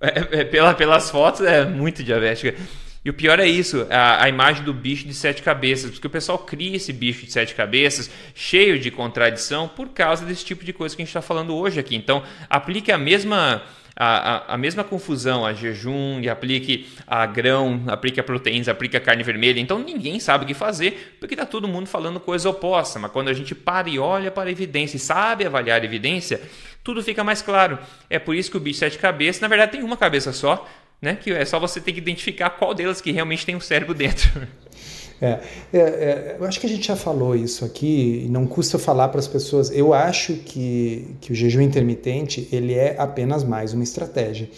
É, 0.00 0.40
é, 0.40 0.44
pela, 0.44 0.74
pelas 0.74 1.10
fotos 1.10 1.40
é 1.40 1.64
muito 1.64 2.04
diabética. 2.04 2.54
E 3.04 3.10
o 3.10 3.14
pior 3.14 3.38
é 3.38 3.46
isso, 3.46 3.86
a, 3.90 4.24
a, 4.24 4.28
imagem 4.28 4.64
do 4.64 4.74
bicho 4.74 5.06
de 5.06 5.14
sete 5.14 5.42
cabeças, 5.42 5.90
porque 5.90 6.06
o 6.06 6.10
pessoal 6.10 6.38
cria 6.38 6.76
esse 6.76 6.92
bicho 6.92 7.24
de 7.24 7.32
sete 7.32 7.54
cabeças 7.54 8.10
cheio 8.34 8.78
de 8.78 8.90
contradição 8.90 9.68
por 9.68 9.88
causa 9.90 10.26
desse 10.26 10.44
tipo 10.44 10.64
de 10.64 10.72
coisa 10.72 10.94
que 10.94 11.02
a 11.02 11.04
gente 11.04 11.10
está 11.10 11.22
falando 11.22 11.54
hoje 11.54 11.78
aqui. 11.78 11.94
Então, 11.94 12.22
aplique 12.50 12.90
a 12.90 12.98
mesma 12.98 13.62
a, 14.00 14.06
a, 14.06 14.54
a, 14.54 14.56
mesma 14.56 14.84
confusão 14.84 15.44
a 15.44 15.52
jejum 15.52 16.20
e 16.20 16.28
aplique 16.28 16.88
a 17.04 17.26
grão, 17.26 17.82
aplique 17.88 18.20
a 18.20 18.22
proteínas, 18.22 18.68
aplique 18.68 18.96
a 18.96 19.00
carne 19.00 19.24
vermelha. 19.24 19.58
Então 19.58 19.76
ninguém 19.76 20.20
sabe 20.20 20.44
o 20.44 20.46
que 20.46 20.54
fazer 20.54 21.16
porque 21.18 21.34
está 21.34 21.44
todo 21.44 21.66
mundo 21.66 21.88
falando 21.88 22.20
coisa 22.20 22.48
oposta. 22.48 23.00
Mas 23.00 23.10
quando 23.10 23.26
a 23.26 23.32
gente 23.32 23.56
para 23.56 23.88
e 23.88 23.98
olha 23.98 24.30
para 24.30 24.48
a 24.48 24.52
evidência 24.52 24.96
e 24.96 25.00
sabe 25.00 25.44
avaliar 25.44 25.82
a 25.82 25.84
evidência, 25.84 26.40
tudo 26.84 27.02
fica 27.02 27.24
mais 27.24 27.42
claro. 27.42 27.76
É 28.08 28.20
por 28.20 28.36
isso 28.36 28.52
que 28.52 28.56
o 28.56 28.60
bicho 28.60 28.78
sete 28.78 28.98
cabeças, 28.98 29.42
na 29.42 29.48
verdade, 29.48 29.72
tem 29.72 29.82
uma 29.82 29.96
cabeça 29.96 30.32
só, 30.32 30.68
né? 31.00 31.16
Que 31.16 31.32
é 31.32 31.44
só 31.44 31.58
você 31.58 31.80
ter 31.80 31.92
que 31.92 31.98
identificar 31.98 32.50
qual 32.50 32.74
delas 32.74 33.00
que 33.00 33.12
realmente 33.12 33.46
tem 33.46 33.56
um 33.56 33.60
cérebro 33.60 33.94
dentro. 33.94 34.46
É, 35.20 35.40
é, 35.72 35.78
é, 35.78 36.36
eu 36.38 36.46
acho 36.46 36.60
que 36.60 36.66
a 36.66 36.68
gente 36.68 36.86
já 36.86 36.94
falou 36.94 37.34
isso 37.34 37.64
aqui 37.64 38.22
e 38.24 38.28
não 38.28 38.46
custa 38.46 38.78
falar 38.78 39.08
para 39.08 39.18
as 39.18 39.26
pessoas. 39.26 39.68
Eu 39.68 39.92
acho 39.92 40.34
que, 40.34 41.16
que 41.20 41.32
o 41.32 41.34
jejum 41.34 41.60
intermitente 41.60 42.48
ele 42.52 42.74
é 42.74 42.94
apenas 42.96 43.42
mais 43.42 43.72
uma 43.72 43.82
estratégia. 43.82 44.48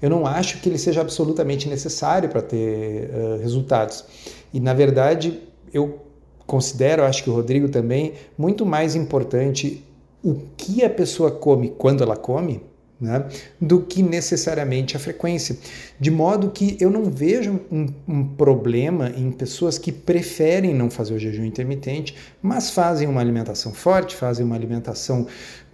Eu 0.00 0.08
não 0.08 0.24
acho 0.24 0.60
que 0.60 0.68
ele 0.68 0.78
seja 0.78 1.00
absolutamente 1.00 1.68
necessário 1.68 2.28
para 2.28 2.42
ter 2.42 3.10
uh, 3.10 3.40
resultados. 3.40 4.04
E 4.52 4.60
na 4.60 4.72
verdade 4.72 5.40
eu 5.72 6.00
considero, 6.46 7.02
acho 7.02 7.24
que 7.24 7.30
o 7.30 7.34
Rodrigo 7.34 7.68
também, 7.68 8.12
muito 8.38 8.64
mais 8.64 8.94
importante 8.94 9.82
o 10.22 10.42
que 10.56 10.84
a 10.84 10.90
pessoa 10.90 11.30
come 11.30 11.70
quando 11.76 12.04
ela 12.04 12.16
come 12.16 12.62
né, 13.00 13.26
do 13.60 13.80
que 13.80 14.02
necessariamente 14.02 14.96
a 14.96 15.00
frequência. 15.00 15.56
De 15.98 16.10
modo 16.10 16.50
que 16.50 16.76
eu 16.80 16.90
não 16.90 17.04
vejo 17.04 17.60
um, 17.70 17.86
um, 18.06 18.24
problema 18.24 19.10
em 19.16 19.30
pessoas 19.30 19.78
que 19.78 19.90
preferem 19.92 20.74
não 20.74 20.90
fazer 20.90 21.14
o 21.14 21.18
jejum 21.18 21.44
intermitente, 21.44 22.14
mas 22.40 22.70
fazem 22.70 23.08
uma 23.08 23.20
alimentação 23.20 23.72
forte, 23.72 24.14
fazem 24.14 24.44
uma 24.44 24.54
alimentação 24.54 25.26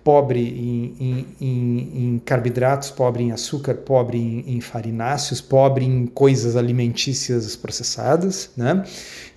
pobre 0.02 0.40
em, 0.40 0.94
em, 1.00 1.26
em, 1.40 2.04
em, 2.14 2.18
carboidratos, 2.24 2.90
pobre 2.90 3.24
em 3.24 3.32
açúcar, 3.32 3.74
pobre 3.74 4.18
em, 4.18 4.56
em, 4.56 4.60
farináceos, 4.60 5.40
pobre 5.40 5.84
em 5.84 6.06
coisas 6.06 6.56
alimentícias 6.56 7.54
processadas, 7.56 8.50
né? 8.56 8.84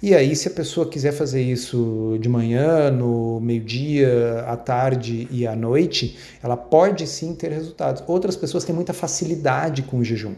E 0.02 0.14
aí, 0.14 0.36
se 0.36 0.48
a 0.48 0.52
pessoa 0.52 0.90
quiser 0.90 1.14
fazer 1.14 1.42
isso 1.42 2.18
de 2.20 2.28
manhã, 2.28 2.92
no 2.92 3.40
meio-dia, 3.40 4.44
à 4.48 4.58
tarde 4.58 5.28
e 5.32 5.48
à 5.48 5.56
noite, 5.56 6.18
ela 6.42 6.58
pode 6.58 7.08
sim 7.08 7.34
ter 7.34 7.52
resultados. 7.52 8.04
Outras 8.08 8.36
pessoas 8.36 8.64
têm 8.64 8.76
muita 8.76 8.94
facilidade 8.94 9.82
com 9.84 10.00
o 10.00 10.04
jejum. 10.04 10.36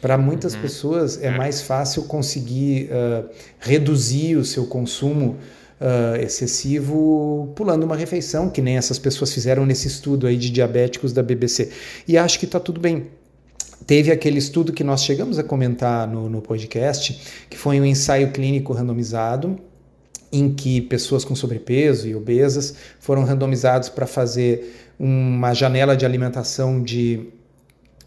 Para 0.00 0.18
muitas 0.18 0.54
uhum. 0.54 0.60
pessoas 0.60 1.22
é, 1.22 1.28
é 1.28 1.30
mais 1.30 1.62
fácil 1.62 2.02
conseguir 2.04 2.90
uh, 2.90 3.28
reduzir 3.58 4.36
o 4.36 4.44
seu 4.44 4.66
consumo 4.66 5.36
uh, 5.84 6.16
excessivo 6.16 7.52
pulando 7.54 7.84
uma 7.84 7.94
refeição, 7.94 8.48
que 8.48 8.62
nem 8.62 8.76
essas 8.76 8.98
pessoas 8.98 9.32
fizeram 9.32 9.66
nesse 9.66 9.86
estudo 9.86 10.26
aí 10.26 10.36
de 10.36 10.50
diabéticos 10.50 11.12
da 11.12 11.22
BBC. 11.22 11.70
E 12.08 12.16
acho 12.16 12.38
que 12.38 12.46
está 12.46 12.58
tudo 12.58 12.80
bem. 12.80 13.08
Teve 13.86 14.10
aquele 14.10 14.38
estudo 14.38 14.72
que 14.72 14.82
nós 14.82 15.04
chegamos 15.04 15.38
a 15.38 15.42
comentar 15.42 16.08
no, 16.08 16.28
no 16.30 16.40
podcast, 16.40 17.20
que 17.50 17.58
foi 17.58 17.78
um 17.78 17.84
ensaio 17.84 18.30
clínico 18.32 18.72
randomizado, 18.72 19.58
em 20.32 20.52
que 20.52 20.80
pessoas 20.80 21.24
com 21.24 21.36
sobrepeso 21.36 22.08
e 22.08 22.14
obesas 22.14 22.74
foram 22.98 23.22
randomizados 23.24 23.90
para 23.90 24.06
fazer 24.06 24.74
uma 24.98 25.52
janela 25.52 25.96
de 25.96 26.06
alimentação 26.06 26.82
de 26.82 27.28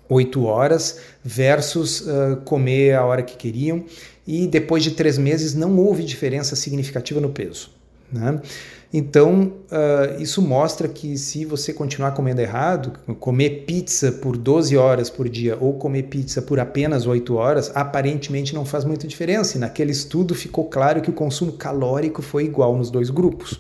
8 0.09 0.43
horas 0.45 0.99
versus 1.23 2.01
uh, 2.01 2.37
comer 2.43 2.95
a 2.95 3.05
hora 3.05 3.21
que 3.21 3.37
queriam 3.37 3.85
e 4.27 4.45
depois 4.45 4.83
de 4.83 4.91
três 4.91 5.17
meses 5.17 5.55
não 5.55 5.77
houve 5.79 6.03
diferença 6.03 6.55
significativa 6.55 7.21
no 7.21 7.29
peso. 7.29 7.71
Né? 8.11 8.39
Então, 8.93 9.53
uh, 9.69 10.21
isso 10.21 10.41
mostra 10.41 10.87
que 10.87 11.17
se 11.17 11.43
você 11.43 11.73
continuar 11.73 12.11
comendo 12.11 12.39
errado, 12.39 12.93
comer 13.19 13.65
pizza 13.65 14.11
por 14.11 14.37
12 14.37 14.77
horas 14.77 15.09
por 15.09 15.27
dia 15.27 15.57
ou 15.59 15.73
comer 15.73 16.03
pizza 16.03 16.41
por 16.41 16.59
apenas 16.59 17.05
8 17.05 17.35
horas, 17.35 17.71
aparentemente 17.75 18.55
não 18.55 18.65
faz 18.65 18.85
muita 18.85 19.07
diferença. 19.07 19.57
E 19.57 19.59
naquele 19.59 19.91
estudo 19.91 20.33
ficou 20.33 20.65
claro 20.65 21.01
que 21.01 21.09
o 21.09 21.13
consumo 21.13 21.53
calórico 21.53 22.21
foi 22.21 22.45
igual 22.45 22.77
nos 22.77 22.89
dois 22.89 23.09
grupos. 23.09 23.59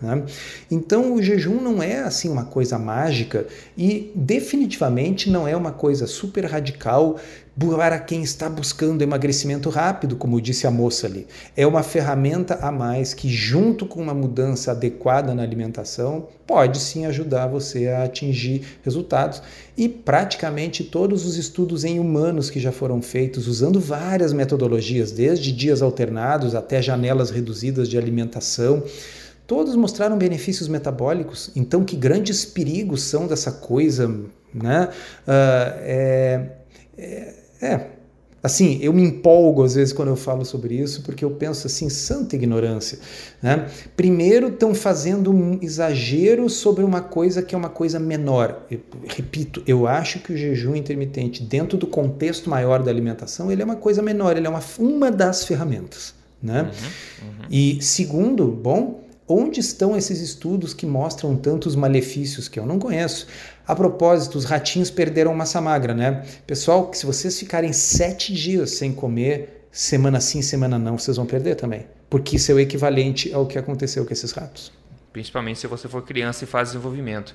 Né? 0.00 0.24
Então 0.70 1.14
o 1.14 1.22
jejum 1.22 1.60
não 1.60 1.82
é 1.82 2.00
assim 2.00 2.28
uma 2.28 2.44
coisa 2.44 2.78
mágica 2.78 3.46
e 3.78 4.12
definitivamente 4.14 5.30
não 5.30 5.48
é 5.48 5.56
uma 5.56 5.72
coisa 5.72 6.06
super 6.06 6.44
radical 6.44 7.16
para 7.58 7.98
quem 7.98 8.22
está 8.22 8.50
buscando 8.50 9.00
emagrecimento 9.00 9.70
rápido, 9.70 10.14
como 10.14 10.38
disse 10.42 10.66
a 10.66 10.70
moça 10.70 11.06
ali. 11.06 11.26
É 11.56 11.66
uma 11.66 11.82
ferramenta 11.82 12.56
a 12.56 12.70
mais 12.70 13.14
que, 13.14 13.30
junto 13.30 13.86
com 13.86 14.02
uma 14.02 14.12
mudança 14.12 14.72
adequada 14.72 15.34
na 15.34 15.42
alimentação, 15.42 16.28
pode 16.46 16.78
sim 16.78 17.06
ajudar 17.06 17.46
você 17.46 17.88
a 17.88 18.04
atingir 18.04 18.78
resultados. 18.82 19.40
E 19.74 19.88
praticamente 19.88 20.84
todos 20.84 21.24
os 21.24 21.38
estudos 21.38 21.82
em 21.84 21.98
humanos 21.98 22.50
que 22.50 22.60
já 22.60 22.72
foram 22.72 23.00
feitos, 23.00 23.48
usando 23.48 23.80
várias 23.80 24.34
metodologias, 24.34 25.10
desde 25.10 25.50
dias 25.50 25.80
alternados 25.80 26.54
até 26.54 26.82
janelas 26.82 27.30
reduzidas 27.30 27.88
de 27.88 27.96
alimentação, 27.96 28.82
todos 29.46 29.76
mostraram 29.76 30.18
benefícios 30.18 30.68
metabólicos. 30.68 31.50
Então, 31.54 31.84
que 31.84 31.96
grandes 31.96 32.44
perigos 32.44 33.02
são 33.02 33.26
dessa 33.26 33.52
coisa, 33.52 34.08
né? 34.52 34.88
Uh, 35.26 35.72
é, 35.80 36.50
é, 36.98 37.34
é, 37.60 37.86
assim, 38.42 38.78
eu 38.80 38.92
me 38.92 39.02
empolgo 39.02 39.62
às 39.62 39.74
vezes 39.74 39.92
quando 39.92 40.08
eu 40.08 40.16
falo 40.16 40.44
sobre 40.44 40.74
isso, 40.74 41.02
porque 41.02 41.24
eu 41.24 41.30
penso 41.30 41.66
assim, 41.66 41.88
santa 41.88 42.34
ignorância. 42.34 42.98
Né? 43.42 43.68
Primeiro, 43.96 44.48
estão 44.48 44.74
fazendo 44.74 45.30
um 45.30 45.58
exagero 45.62 46.48
sobre 46.48 46.82
uma 46.82 47.00
coisa 47.00 47.42
que 47.42 47.54
é 47.54 47.58
uma 47.58 47.68
coisa 47.68 47.98
menor. 47.98 48.64
Eu, 48.70 48.80
repito, 49.06 49.62
eu 49.66 49.86
acho 49.86 50.20
que 50.20 50.32
o 50.32 50.36
jejum 50.36 50.74
intermitente, 50.74 51.42
dentro 51.42 51.76
do 51.76 51.86
contexto 51.86 52.48
maior 52.48 52.82
da 52.82 52.90
alimentação, 52.90 53.50
ele 53.52 53.62
é 53.62 53.64
uma 53.64 53.76
coisa 53.76 54.02
menor, 54.02 54.36
ele 54.36 54.46
é 54.46 54.50
uma, 54.50 54.62
uma 54.78 55.10
das 55.10 55.44
ferramentas. 55.44 56.14
Né? 56.42 56.62
Uhum, 56.62 57.28
uhum. 57.28 57.46
E 57.50 57.82
segundo, 57.82 58.46
bom, 58.46 59.05
Onde 59.28 59.58
estão 59.58 59.96
esses 59.96 60.20
estudos 60.20 60.72
que 60.72 60.86
mostram 60.86 61.36
tantos 61.36 61.74
malefícios 61.74 62.46
que 62.46 62.60
eu 62.60 62.64
não 62.64 62.78
conheço? 62.78 63.26
A 63.66 63.74
propósito, 63.74 64.38
os 64.38 64.44
ratinhos 64.44 64.88
perderam 64.88 65.34
massa 65.34 65.60
magra, 65.60 65.92
né? 65.94 66.24
Pessoal, 66.46 66.92
se 66.94 67.04
vocês 67.04 67.36
ficarem 67.36 67.72
sete 67.72 68.32
dias 68.32 68.70
sem 68.70 68.92
comer, 68.92 69.66
semana 69.72 70.20
sim, 70.20 70.42
semana 70.42 70.78
não, 70.78 70.96
vocês 70.96 71.16
vão 71.16 71.26
perder 71.26 71.56
também. 71.56 71.86
Porque 72.08 72.36
isso 72.36 72.52
é 72.52 72.54
o 72.54 72.60
equivalente 72.60 73.32
ao 73.32 73.46
que 73.46 73.58
aconteceu 73.58 74.06
com 74.06 74.12
esses 74.12 74.30
ratos. 74.30 74.72
Principalmente 75.12 75.58
se 75.58 75.66
você 75.66 75.88
for 75.88 76.02
criança 76.02 76.44
e 76.44 76.46
faz 76.46 76.68
desenvolvimento. 76.68 77.34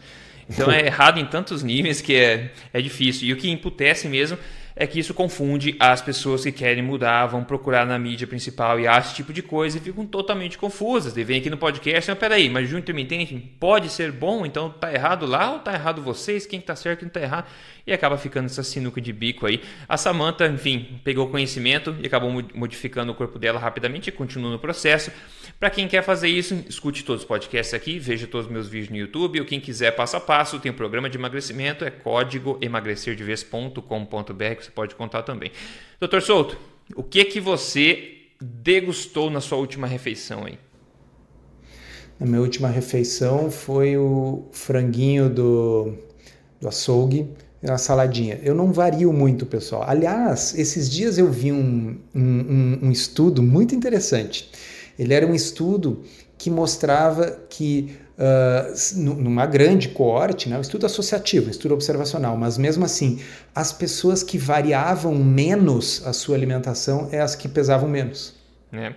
Então 0.50 0.72
é 0.72 0.86
errado 0.86 1.20
em 1.20 1.26
tantos 1.26 1.62
níveis 1.62 2.00
que 2.00 2.16
é, 2.16 2.52
é 2.72 2.82
difícil. 2.82 3.28
E 3.28 3.34
o 3.34 3.38
que 3.38 3.50
imputece 3.50 4.08
mesmo 4.08 4.38
é 4.76 4.88
que 4.88 5.00
isso 5.00 5.14
confunde 5.14 5.76
as 5.80 6.02
pessoas 6.02 6.44
que 6.44 6.52
querem 6.52 6.84
mudar, 6.84 7.28
vão 7.28 7.44
procurar 7.44 7.86
na 7.86 7.98
mídia 8.00 8.28
principal 8.28 8.80
e 8.80 8.88
acham 8.88 9.02
esse 9.02 9.16
tipo 9.16 9.34
de 9.34 9.42
coisa 9.42 9.78
e 9.78 9.82
ficam 9.82 10.06
totalmente 10.06 10.58
confusas. 10.58 11.16
E 11.18 11.24
vem 11.24 11.40
aqui 11.40 11.50
no 11.50 11.58
podcast, 11.58 12.10
mas 12.10 12.20
peraí, 12.20 12.50
mas 12.50 12.70
junho 12.70 12.80
intermitente 12.80 13.36
pode 13.60 13.90
ser 13.90 14.12
bom, 14.12 14.46
então 14.46 14.70
tá 14.70 14.94
errado 14.94 15.26
lá 15.26 15.54
ou 15.54 15.60
tá 15.60 15.74
errado 15.74 16.02
vocês? 16.02 16.46
Quem 16.46 16.62
tá 16.62 16.76
certo 16.76 17.00
e 17.00 17.02
quem 17.02 17.10
tá 17.10 17.22
errado? 17.22 17.48
E 17.86 17.92
acaba 17.92 18.18
ficando 18.18 18.46
essa 18.46 18.64
sinuca 18.64 19.02
de 19.02 19.12
bico 19.12 19.46
aí. 19.46 19.62
A 19.90 19.98
Samantha, 19.98 20.48
enfim, 20.48 21.00
pegou 21.04 21.28
conhecimento 21.28 21.96
e 22.02 22.06
acabou 22.06 22.32
modificando 22.54 23.12
o 23.12 23.16
corpo 23.16 23.40
dela 23.40 23.60
rapidamente 23.60 24.10
e 24.10 24.12
continua 24.12 24.52
no 24.52 24.60
processo. 24.60 25.12
Para 25.60 25.70
quem 25.70 25.88
quer 25.88 26.04
fazer 26.04 26.30
isso, 26.30 26.64
escute 26.70 27.04
todos 27.04 27.24
os 27.24 27.28
podcasts 27.28 27.74
aqui, 27.74 28.00
veja 28.00 28.28
todos 28.28 28.48
os 28.48 28.52
meus 28.52 28.68
vídeos 28.68 28.90
no 28.90 28.98
YouTube. 28.98 29.40
Ou 29.40 29.46
quem 29.46 29.60
quiser 29.60 29.92
passo 29.92 30.16
a 30.16 30.20
passo, 30.20 30.60
tem 30.60 30.72
um 30.72 30.76
programa 30.76 31.10
de 31.10 31.18
emagrecimento, 31.18 31.84
é 31.84 31.90
código 31.90 32.58
emagrecerdevez.com.br 32.62 34.61
que 34.62 34.68
você 34.68 34.72
pode 34.72 34.96
contar 34.96 35.24
também. 35.24 35.52
Doutor 36.00 36.22
Souto, 36.22 36.58
o 36.96 37.04
que 37.04 37.26
que 37.26 37.40
você 37.40 38.20
degustou 38.40 39.30
na 39.30 39.42
sua 39.42 39.58
última 39.58 39.88
refeição 39.88 40.46
aí? 40.46 40.58
Na 42.20 42.26
minha 42.26 42.42
última 42.42 42.70
refeição 42.70 43.52
foi 43.52 43.98
o 43.98 44.48
franguinho 44.52 45.30
do, 45.30 45.94
do 46.60 46.68
açougue, 46.68 47.28
uma 47.62 47.78
saladinha. 47.78 48.40
Eu 48.44 48.56
não 48.56 48.72
vario 48.72 49.12
muito, 49.12 49.46
pessoal. 49.46 49.84
Aliás, 49.88 50.58
esses 50.58 50.90
dias 50.90 51.18
eu 51.18 51.32
vi 51.32 51.52
um, 51.52 52.00
um, 52.14 52.80
um 52.84 52.92
estudo 52.92 53.44
muito 53.44 53.76
interessante 53.76 54.50
ele 55.02 55.16
era 55.16 55.26
um 55.26 55.34
estudo 55.34 56.04
que 56.38 56.50
mostrava 56.50 57.32
que 57.50 57.98
uh, 58.18 59.00
numa 59.00 59.46
grande 59.46 59.90
coorte, 59.90 60.50
né, 60.50 60.58
um 60.58 60.62
estudo 60.62 60.86
associativo, 60.86 61.48
um 61.48 61.52
estudo 61.52 61.74
observacional, 61.74 62.38
mas 62.38 62.58
mesmo 62.58 62.86
assim, 62.86 63.20
as 63.54 63.72
pessoas 63.72 64.24
que 64.24 64.38
variavam 64.38 65.16
menos 65.16 66.02
a 66.06 66.14
sua 66.14 66.36
alimentação 66.36 67.10
é 67.12 67.20
as 67.20 67.36
que 67.36 67.48
pesavam 67.48 67.90
menos. 67.90 68.40
É. 68.74 68.94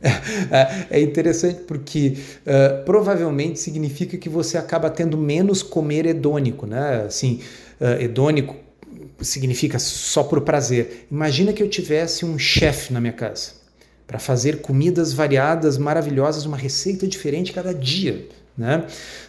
é, 0.90 0.98
é 0.98 1.00
interessante 1.02 1.60
porque 1.64 2.16
uh, 2.46 2.84
provavelmente 2.84 3.60
significa 3.60 4.16
que 4.16 4.30
você 4.30 4.56
acaba 4.56 4.88
tendo 4.88 5.18
menos 5.18 5.62
comer 5.62 6.06
hedônico, 6.06 6.66
né? 6.66 7.04
Assim, 7.06 7.40
uh, 7.78 8.00
hedônico 8.00 8.56
significa 9.20 9.78
só 9.78 10.24
por 10.24 10.40
prazer. 10.40 11.06
Imagina 11.10 11.52
que 11.52 11.62
eu 11.62 11.68
tivesse 11.68 12.24
um 12.24 12.38
chefe 12.38 12.94
na 12.94 13.00
minha 13.00 13.12
casa 13.12 13.63
para 14.06 14.18
fazer 14.18 14.60
comidas 14.60 15.12
variadas, 15.12 15.78
maravilhosas, 15.78 16.44
uma 16.44 16.56
receita 16.56 17.06
diferente 17.06 17.52
cada 17.52 17.72
dia. 17.72 18.28
Né? 18.56 18.86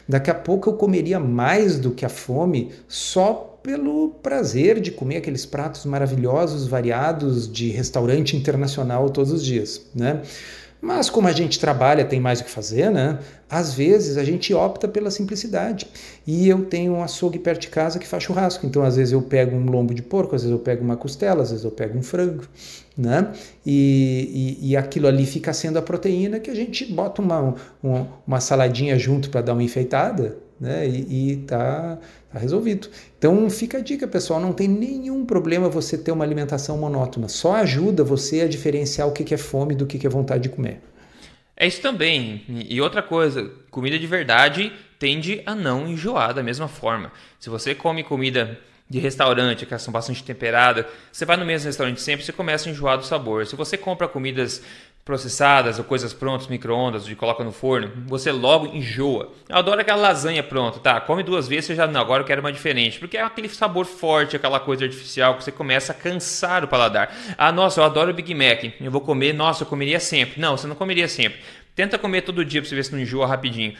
Daqui 0.07 0.29
a 0.29 0.35
pouco 0.35 0.69
eu 0.69 0.73
comeria 0.73 1.19
mais 1.19 1.79
do 1.79 1.91
que 1.91 2.05
a 2.05 2.09
fome 2.09 2.71
só 2.87 3.59
pelo 3.63 4.09
prazer 4.21 4.79
de 4.79 4.91
comer 4.91 5.17
aqueles 5.17 5.45
pratos 5.45 5.85
maravilhosos, 5.85 6.67
variados 6.67 7.51
de 7.51 7.69
restaurante 7.69 8.37
internacional 8.37 9.09
todos 9.09 9.31
os 9.31 9.43
dias. 9.43 9.81
Né? 9.95 10.21
Mas 10.81 11.09
como 11.09 11.27
a 11.27 11.31
gente 11.31 11.59
trabalha, 11.59 12.05
tem 12.05 12.19
mais 12.19 12.41
o 12.41 12.43
que 12.43 12.49
fazer, 12.51 12.91
né? 12.91 13.17
Às 13.49 13.73
vezes 13.73 14.17
a 14.17 14.23
gente 14.23 14.53
opta 14.53 14.87
pela 14.87 15.09
simplicidade. 15.09 15.87
E 16.27 16.47
eu 16.47 16.65
tenho 16.65 16.93
um 16.93 17.03
açougue 17.03 17.39
perto 17.39 17.61
de 17.61 17.69
casa 17.69 17.97
que 17.97 18.07
faz 18.07 18.23
churrasco. 18.23 18.65
Então, 18.65 18.83
às 18.83 18.95
vezes 18.95 19.11
eu 19.11 19.21
pego 19.21 19.55
um 19.55 19.65
lombo 19.65 19.93
de 19.93 20.01
porco, 20.01 20.35
às 20.35 20.43
vezes 20.43 20.55
eu 20.55 20.61
pego 20.61 20.83
uma 20.83 20.95
costela, 20.95 21.41
às 21.41 21.49
vezes 21.49 21.65
eu 21.65 21.71
pego 21.71 21.97
um 21.97 22.03
frango, 22.03 22.43
né? 22.95 23.31
E, 23.65 24.57
e, 24.61 24.71
e 24.71 24.77
aquilo 24.77 25.07
ali 25.07 25.25
fica 25.25 25.53
sendo 25.53 25.79
a 25.79 25.81
proteína 25.81 26.39
que 26.39 26.51
a 26.51 26.55
gente 26.55 26.85
bota 26.85 27.21
uma, 27.21 27.55
uma, 27.81 28.07
uma 28.27 28.39
saladinha 28.39 28.97
junto 28.99 29.29
para 29.29 29.41
dar 29.41 29.53
uma 29.53 29.63
enfeitada, 29.63 30.37
né? 30.59 30.87
E, 30.87 31.31
e 31.31 31.37
tá, 31.37 31.97
tá 32.31 32.39
resolvido. 32.39 32.89
Então 33.17 33.49
fica 33.49 33.77
a 33.77 33.81
dica, 33.81 34.07
pessoal, 34.07 34.39
não 34.39 34.53
tem 34.53 34.67
nenhum 34.67 35.25
problema 35.25 35.69
você 35.69 35.97
ter 35.97 36.11
uma 36.11 36.23
alimentação 36.23 36.77
monótona. 36.77 37.27
Só 37.27 37.55
ajuda 37.55 38.03
você 38.03 38.41
a 38.41 38.47
diferenciar 38.47 39.07
o 39.07 39.11
que 39.11 39.33
é 39.33 39.37
fome 39.37 39.75
do 39.75 39.85
que 39.85 40.05
é 40.05 40.09
vontade 40.09 40.43
de 40.43 40.49
comer. 40.49 40.81
É 41.57 41.65
isso 41.65 41.81
também. 41.81 42.43
E 42.49 42.81
outra 42.81 43.01
coisa, 43.01 43.49
comida 43.71 43.97
de 43.97 44.07
verdade 44.07 44.73
tende 44.99 45.41
a 45.45 45.55
não 45.55 45.87
enjoar 45.87 46.33
da 46.33 46.43
mesma 46.43 46.67
forma. 46.67 47.11
Se 47.39 47.49
você 47.49 47.73
come 47.73 48.03
comida 48.03 48.59
de 48.89 48.99
restaurante, 48.99 49.65
que 49.65 49.77
são 49.79 49.91
bastante 49.91 50.23
temperadas, 50.23 50.85
você 51.11 51.25
vai 51.25 51.37
no 51.37 51.45
mesmo 51.45 51.65
restaurante 51.65 52.01
sempre, 52.01 52.25
você 52.25 52.31
começa 52.31 52.69
a 52.69 52.71
enjoar 52.71 52.97
do 52.97 53.05
sabor. 53.05 53.45
Se 53.45 53.55
você 53.55 53.77
compra 53.77 54.07
comidas 54.07 54.61
processadas 55.05 55.77
ou 55.77 55.85
coisas 55.85 56.13
prontas, 56.13 56.47
micro-ondas, 56.47 57.07
e 57.07 57.13
coloca 57.13 57.43
no 57.43 57.51
forno, 57.51 57.91
você 58.07 58.31
logo 58.31 58.65
enjoa. 58.75 59.31
Eu 59.47 59.57
adoro 59.57 59.79
aquela 59.79 60.01
lasanha 60.01 60.41
pronta, 60.41 60.79
tá? 60.79 60.99
Come 60.99 61.21
duas 61.21 61.47
vezes, 61.47 61.65
você 61.65 61.75
já, 61.75 61.85
não, 61.85 62.01
agora 62.01 62.23
eu 62.23 62.25
quero 62.25 62.41
uma 62.41 62.51
diferente. 62.51 62.97
Porque 62.97 63.15
é 63.15 63.21
aquele 63.21 63.47
sabor 63.47 63.85
forte, 63.85 64.35
aquela 64.35 64.59
coisa 64.59 64.83
artificial 64.83 65.35
que 65.35 65.43
você 65.43 65.51
começa 65.51 65.91
a 65.91 65.95
cansar 65.95 66.63
o 66.63 66.67
paladar. 66.67 67.15
Ah, 67.37 67.51
nossa, 67.51 67.79
eu 67.79 67.83
adoro 67.83 68.11
Big 68.15 68.33
Mac, 68.33 68.63
eu 68.81 68.89
vou 68.89 68.99
comer, 68.99 69.31
nossa, 69.31 69.61
eu 69.61 69.67
comeria 69.67 69.99
sempre. 69.99 70.41
Não, 70.41 70.57
você 70.57 70.65
não 70.65 70.75
comeria 70.75 71.07
sempre. 71.07 71.39
Tenta 71.75 71.99
comer 71.99 72.23
todo 72.23 72.43
dia 72.43 72.61
pra 72.61 72.67
você 72.67 72.73
ver 72.75 72.85
se 72.85 72.91
não 72.91 72.99
enjoa 72.99 73.27
rapidinho. 73.27 73.75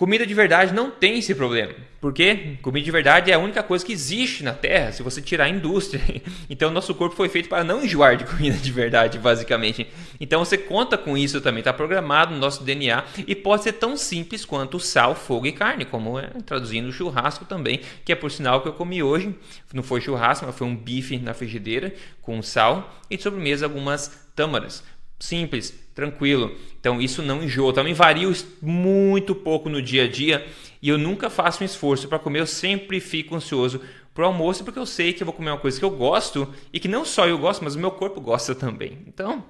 Comida 0.00 0.26
de 0.26 0.32
verdade 0.32 0.72
não 0.72 0.90
tem 0.90 1.18
esse 1.18 1.34
problema. 1.34 1.74
Porque 2.00 2.56
comida 2.62 2.82
de 2.82 2.90
verdade 2.90 3.30
é 3.30 3.34
a 3.34 3.38
única 3.38 3.62
coisa 3.62 3.84
que 3.84 3.92
existe 3.92 4.42
na 4.42 4.54
Terra 4.54 4.92
se 4.92 5.02
você 5.02 5.20
tirar 5.20 5.44
a 5.44 5.48
indústria. 5.50 6.00
Então, 6.48 6.70
nosso 6.70 6.94
corpo 6.94 7.14
foi 7.14 7.28
feito 7.28 7.50
para 7.50 7.62
não 7.62 7.84
enjoar 7.84 8.16
de 8.16 8.24
comida 8.24 8.56
de 8.56 8.72
verdade, 8.72 9.18
basicamente. 9.18 9.86
Então, 10.18 10.42
você 10.42 10.56
conta 10.56 10.96
com 10.96 11.18
isso 11.18 11.40
também. 11.42 11.60
Está 11.60 11.72
programado 11.72 12.32
no 12.32 12.40
nosso 12.40 12.64
DNA 12.64 13.04
e 13.26 13.34
pode 13.34 13.62
ser 13.62 13.74
tão 13.74 13.94
simples 13.94 14.44
quanto 14.44 14.80
sal, 14.80 15.14
fogo 15.14 15.46
e 15.46 15.52
carne, 15.52 15.84
como 15.84 16.18
é 16.18 16.28
traduzindo 16.46 16.90
churrasco 16.90 17.44
também, 17.44 17.80
que 18.02 18.10
é 18.10 18.14
por 18.14 18.30
sinal 18.30 18.62
que 18.62 18.68
eu 18.68 18.72
comi 18.72 19.02
hoje. 19.02 19.34
Não 19.72 19.82
foi 19.82 20.00
churrasco, 20.00 20.46
mas 20.46 20.56
foi 20.56 20.66
um 20.66 20.74
bife 20.74 21.18
na 21.18 21.34
frigideira 21.34 21.94
com 22.22 22.40
sal 22.40 22.90
e 23.10 23.18
de 23.18 23.22
sobremesa 23.22 23.66
algumas 23.66 24.30
tâmaras 24.34 24.82
simples, 25.20 25.78
tranquilo. 25.94 26.54
Então 26.78 27.00
isso 27.00 27.22
não 27.22 27.42
enjoa. 27.42 27.72
Também 27.72 27.94
vario 27.94 28.32
muito 28.60 29.34
pouco 29.34 29.68
no 29.68 29.82
dia 29.82 30.04
a 30.04 30.08
dia 30.08 30.46
e 30.82 30.88
eu 30.88 30.98
nunca 30.98 31.28
faço 31.28 31.62
um 31.62 31.66
esforço 31.66 32.08
para 32.08 32.18
comer. 32.18 32.40
Eu 32.40 32.46
sempre 32.46 33.00
fico 33.00 33.34
ansioso 33.34 33.80
pro 34.14 34.24
almoço 34.24 34.64
porque 34.64 34.78
eu 34.78 34.86
sei 34.86 35.12
que 35.12 35.22
eu 35.22 35.26
vou 35.26 35.34
comer 35.34 35.50
uma 35.50 35.58
coisa 35.58 35.78
que 35.78 35.84
eu 35.84 35.90
gosto 35.90 36.52
e 36.72 36.80
que 36.80 36.88
não 36.88 37.04
só 37.04 37.26
eu 37.26 37.38
gosto, 37.38 37.62
mas 37.64 37.74
o 37.74 37.78
meu 37.78 37.90
corpo 37.90 38.20
gosta 38.20 38.54
também. 38.54 38.98
Então 39.06 39.44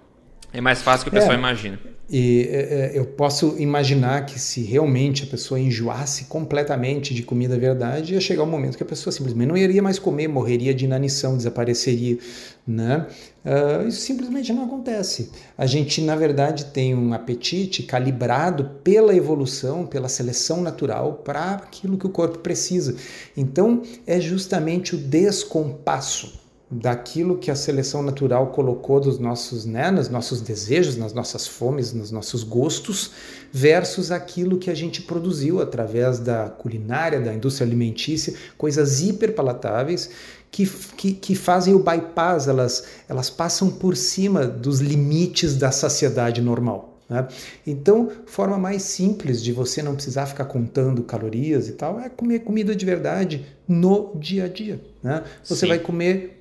é 0.52 0.60
mais 0.60 0.82
fácil 0.82 1.04
que 1.04 1.10
o 1.10 1.12
pessoal 1.12 1.34
é, 1.34 1.38
imagina. 1.38 1.78
E 2.12 2.48
é, 2.50 2.56
é, 2.56 2.98
eu 2.98 3.04
posso 3.04 3.54
imaginar 3.56 4.26
que 4.26 4.36
se 4.36 4.62
realmente 4.62 5.22
a 5.22 5.26
pessoa 5.28 5.60
enjoasse 5.60 6.24
completamente 6.24 7.14
de 7.14 7.22
comida 7.22 7.56
verdade, 7.56 8.14
ia 8.14 8.20
chegar 8.20 8.42
um 8.42 8.46
momento 8.46 8.76
que 8.76 8.82
a 8.82 8.86
pessoa 8.86 9.12
simplesmente 9.12 9.46
não 9.46 9.56
iria 9.56 9.80
mais 9.80 9.96
comer, 9.96 10.26
morreria 10.26 10.74
de 10.74 10.84
inanição, 10.84 11.36
desapareceria. 11.36 12.18
Né? 12.66 13.06
Uh, 13.44 13.86
isso 13.86 14.00
simplesmente 14.00 14.52
não 14.52 14.64
acontece. 14.64 15.30
A 15.56 15.66
gente, 15.66 16.00
na 16.00 16.16
verdade, 16.16 16.66
tem 16.66 16.96
um 16.96 17.14
apetite 17.14 17.84
calibrado 17.84 18.64
pela 18.82 19.14
evolução, 19.14 19.86
pela 19.86 20.08
seleção 20.08 20.60
natural 20.60 21.22
para 21.24 21.52
aquilo 21.52 21.96
que 21.96 22.06
o 22.06 22.10
corpo 22.10 22.38
precisa. 22.38 22.96
Então, 23.36 23.82
é 24.04 24.20
justamente 24.20 24.96
o 24.96 24.98
descompasso 24.98 26.39
daquilo 26.70 27.36
que 27.36 27.50
a 27.50 27.56
seleção 27.56 28.00
natural 28.00 28.48
colocou 28.48 29.00
dos 29.00 29.18
nossos, 29.18 29.64
né, 29.64 29.90
nos 29.90 30.08
nossos 30.08 30.40
desejos, 30.40 30.96
nas 30.96 31.12
nossas 31.12 31.46
fomes, 31.46 31.92
nos 31.92 32.12
nossos 32.12 32.44
gostos, 32.44 33.10
versus 33.52 34.12
aquilo 34.12 34.56
que 34.56 34.70
a 34.70 34.74
gente 34.74 35.02
produziu 35.02 35.60
através 35.60 36.20
da 36.20 36.48
culinária, 36.48 37.20
da 37.20 37.34
indústria 37.34 37.66
alimentícia, 37.66 38.34
coisas 38.56 39.02
hiperpalatáveis 39.02 40.10
que, 40.48 40.64
que, 40.96 41.12
que 41.12 41.34
fazem 41.34 41.74
o 41.74 41.80
bypass, 41.80 42.46
elas, 42.46 42.84
elas 43.08 43.28
passam 43.28 43.68
por 43.68 43.96
cima 43.96 44.46
dos 44.46 44.80
limites 44.80 45.56
da 45.56 45.72
saciedade 45.72 46.40
normal. 46.40 46.98
Né? 47.08 47.26
Então, 47.66 48.10
forma 48.26 48.56
mais 48.56 48.82
simples 48.82 49.42
de 49.42 49.52
você 49.52 49.82
não 49.82 49.96
precisar 49.96 50.26
ficar 50.26 50.44
contando 50.44 51.02
calorias 51.02 51.68
e 51.68 51.72
tal 51.72 51.98
é 51.98 52.08
comer 52.08 52.40
comida 52.40 52.76
de 52.76 52.86
verdade 52.86 53.44
no 53.66 54.14
dia 54.14 54.44
a 54.44 54.48
dia. 54.48 54.80
Né? 55.02 55.24
Você 55.42 55.66
Sim. 55.66 55.68
vai 55.68 55.78
comer 55.80 56.39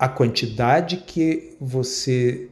a 0.00 0.08
quantidade 0.08 1.04
que 1.06 1.52
você 1.60 2.48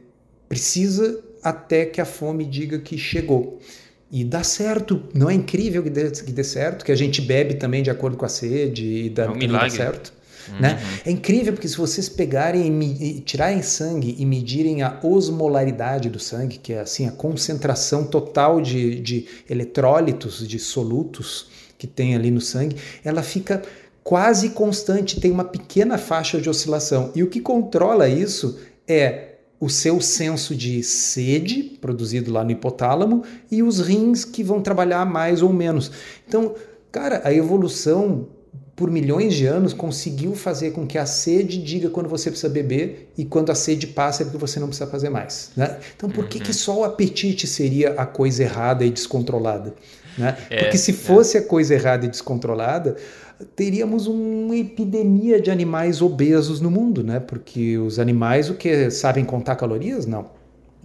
precisa 0.47 1.19
até 1.41 1.83
que 1.83 1.99
a 1.99 2.05
fome 2.05 2.45
diga 2.45 2.77
que 2.77 2.95
chegou. 2.95 3.59
E 4.11 4.23
dá 4.23 4.43
certo, 4.43 5.01
não 5.15 5.27
é 5.31 5.33
incrível 5.33 5.81
que 5.81 5.89
dê, 5.89 6.11
que 6.11 6.31
dê 6.31 6.43
certo, 6.43 6.85
que 6.85 6.91
a 6.91 6.95
gente 6.95 7.23
bebe 7.23 7.55
também 7.55 7.81
de 7.81 7.89
acordo 7.89 8.15
com 8.15 8.25
a 8.25 8.29
sede 8.29 8.85
e 8.85 9.09
dá, 9.09 9.23
é 9.23 9.29
um 9.29 9.47
dá 9.47 9.67
certo. 9.67 10.13
Uhum. 10.47 10.59
Né? 10.59 10.79
É 11.03 11.09
incrível 11.09 11.53
porque 11.53 11.67
se 11.67 11.75
vocês 11.75 12.07
pegarem 12.07 12.81
e 13.01 13.19
tirarem 13.21 13.63
sangue 13.63 14.15
e 14.19 14.25
medirem 14.27 14.83
a 14.83 14.99
osmolaridade 15.01 16.07
do 16.07 16.19
sangue, 16.19 16.59
que 16.59 16.73
é 16.73 16.81
assim 16.81 17.07
a 17.07 17.11
concentração 17.11 18.05
total 18.05 18.61
de, 18.61 18.99
de 18.99 19.25
eletrólitos, 19.49 20.47
de 20.47 20.59
solutos 20.59 21.47
que 21.79 21.87
tem 21.87 22.13
ali 22.13 22.29
no 22.29 22.41
sangue, 22.41 22.75
ela 23.03 23.23
fica 23.23 23.63
quase 24.09 24.49
constante, 24.49 25.21
tem 25.21 25.29
uma 25.29 25.43
pequena 25.43 25.95
faixa 25.95 26.41
de 26.41 26.49
oscilação. 26.49 27.11
E 27.13 27.21
o 27.21 27.27
que 27.27 27.39
controla 27.39 28.09
isso 28.09 28.57
é 28.87 29.35
o 29.59 29.69
seu 29.69 30.01
senso 30.01 30.55
de 30.55 30.81
sede, 30.81 31.77
produzido 31.79 32.33
lá 32.33 32.43
no 32.43 32.49
hipotálamo, 32.49 33.21
e 33.51 33.61
os 33.61 33.79
rins 33.79 34.25
que 34.25 34.41
vão 34.41 34.61
trabalhar 34.63 35.05
mais 35.05 35.43
ou 35.43 35.53
menos. 35.53 35.91
Então, 36.27 36.55
cara, 36.91 37.21
a 37.23 37.31
evolução 37.31 38.29
por 38.75 38.89
milhões 38.89 39.35
de 39.35 39.45
anos 39.45 39.73
conseguiu 39.73 40.33
fazer 40.33 40.71
com 40.71 40.87
que 40.87 40.97
a 40.97 41.05
sede 41.05 41.61
diga 41.61 41.87
quando 41.91 42.09
você 42.09 42.31
precisa 42.31 42.51
beber 42.51 43.13
e 43.15 43.23
quando 43.23 43.51
a 43.51 43.55
sede 43.55 43.85
passa 43.85 44.23
é 44.23 44.25
porque 44.25 44.39
você 44.39 44.59
não 44.59 44.69
precisa 44.69 44.89
fazer 44.89 45.11
mais. 45.11 45.51
Né? 45.55 45.77
Então, 45.95 46.09
por 46.09 46.27
que, 46.27 46.39
que 46.39 46.47
uhum. 46.47 46.53
só 46.53 46.79
o 46.79 46.83
apetite 46.83 47.45
seria 47.45 47.91
a 47.91 48.07
coisa 48.07 48.41
errada 48.41 48.83
e 48.83 48.89
descontrolada? 48.89 49.75
Né? 50.17 50.35
É, 50.49 50.63
porque 50.63 50.79
se 50.79 50.89
é. 50.89 50.93
fosse 50.95 51.37
a 51.37 51.41
coisa 51.43 51.75
errada 51.75 52.05
e 52.05 52.09
descontrolada, 52.09 52.95
teríamos 53.55 54.07
uma 54.07 54.55
epidemia 54.55 55.39
de 55.39 55.49
animais 55.49 56.01
obesos 56.01 56.59
no 56.59 56.69
mundo, 56.69 57.03
né? 57.03 57.19
Porque 57.19 57.77
os 57.77 57.99
animais 57.99 58.49
o 58.49 58.55
que 58.55 58.89
sabem 58.91 59.23
contar 59.23 59.55
calorias? 59.55 60.05
Não. 60.05 60.39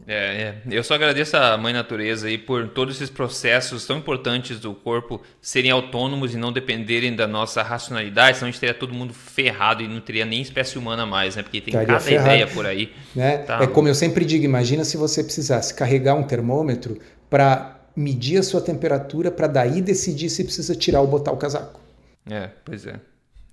É, 0.06 0.14
é, 0.14 0.54
eu 0.70 0.84
só 0.84 0.94
agradeço 0.94 1.34
a 1.34 1.56
Mãe 1.56 1.72
Natureza 1.72 2.26
aí 2.26 2.36
por 2.36 2.68
todos 2.68 2.96
esses 2.96 3.08
processos 3.08 3.86
tão 3.86 3.96
importantes 3.96 4.60
do 4.60 4.74
corpo 4.74 5.22
serem 5.40 5.70
autônomos 5.70 6.34
e 6.34 6.36
não 6.36 6.52
dependerem 6.52 7.16
da 7.16 7.26
nossa 7.26 7.62
racionalidade, 7.62 8.36
senão 8.36 8.48
a 8.48 8.50
gente 8.50 8.60
teria 8.60 8.74
todo 8.74 8.92
mundo 8.92 9.14
ferrado 9.14 9.82
e 9.82 9.88
não 9.88 10.02
teria 10.02 10.26
nem 10.26 10.42
espécie 10.42 10.78
humana 10.78 11.06
mais, 11.06 11.36
né? 11.36 11.42
Porque 11.42 11.60
tem 11.60 11.72
Estaria 11.72 11.86
cada 11.86 12.00
ferrado. 12.00 12.28
ideia 12.28 12.46
por 12.46 12.66
aí. 12.66 12.92
Né? 13.16 13.38
Tá 13.38 13.62
é 13.62 13.66
como 13.66 13.88
eu 13.88 13.94
sempre 13.94 14.26
digo, 14.26 14.44
imagina 14.44 14.84
se 14.84 14.98
você 14.98 15.24
precisasse 15.24 15.72
carregar 15.72 16.14
um 16.14 16.22
termômetro 16.22 16.98
para 17.30 17.80
medir 17.96 18.38
a 18.38 18.42
sua 18.42 18.60
temperatura, 18.60 19.30
para 19.30 19.46
daí 19.46 19.80
decidir 19.80 20.28
se 20.28 20.44
precisa 20.44 20.74
tirar 20.74 21.00
ou 21.00 21.06
botar 21.06 21.32
o 21.32 21.36
casaco. 21.38 21.83
É, 22.30 22.48
pois 22.64 22.86
é. 22.86 23.00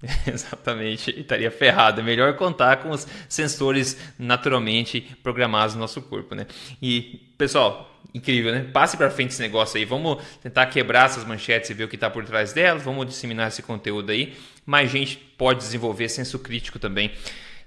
Exatamente, 0.26 1.12
estaria 1.20 1.52
ferrado. 1.52 2.02
É 2.02 2.04
melhor 2.04 2.36
contar 2.36 2.78
com 2.78 2.90
os 2.90 3.08
sensores 3.30 3.98
naturalmente 4.18 5.02
programados 5.22 5.76
no 5.76 5.82
nosso 5.82 6.02
corpo, 6.02 6.34
né? 6.34 6.48
E, 6.82 7.34
pessoal, 7.38 8.02
incrível, 8.14 8.52
né? 8.52 8.68
Passe 8.74 8.98
para 8.98 9.12
frente 9.12 9.32
esse 9.32 9.42
negócio 9.42 9.78
aí. 9.78 9.86
Vamos 9.86 10.24
tentar 10.42 10.66
quebrar 10.68 11.06
essas 11.06 11.24
manchetes 11.24 11.70
e 11.70 11.74
ver 11.74 11.84
o 11.84 11.88
que 11.88 11.96
está 11.96 12.10
por 12.10 12.26
trás 12.26 12.52
delas. 12.54 12.84
Vamos 12.84 13.06
disseminar 13.06 13.48
esse 13.48 13.62
conteúdo 13.62 14.12
aí. 14.12 14.36
Mais 14.66 14.90
gente 14.90 15.18
pode 15.18 15.60
desenvolver 15.60 16.10
senso 16.10 16.40
crítico 16.40 16.80
também. 16.80 17.12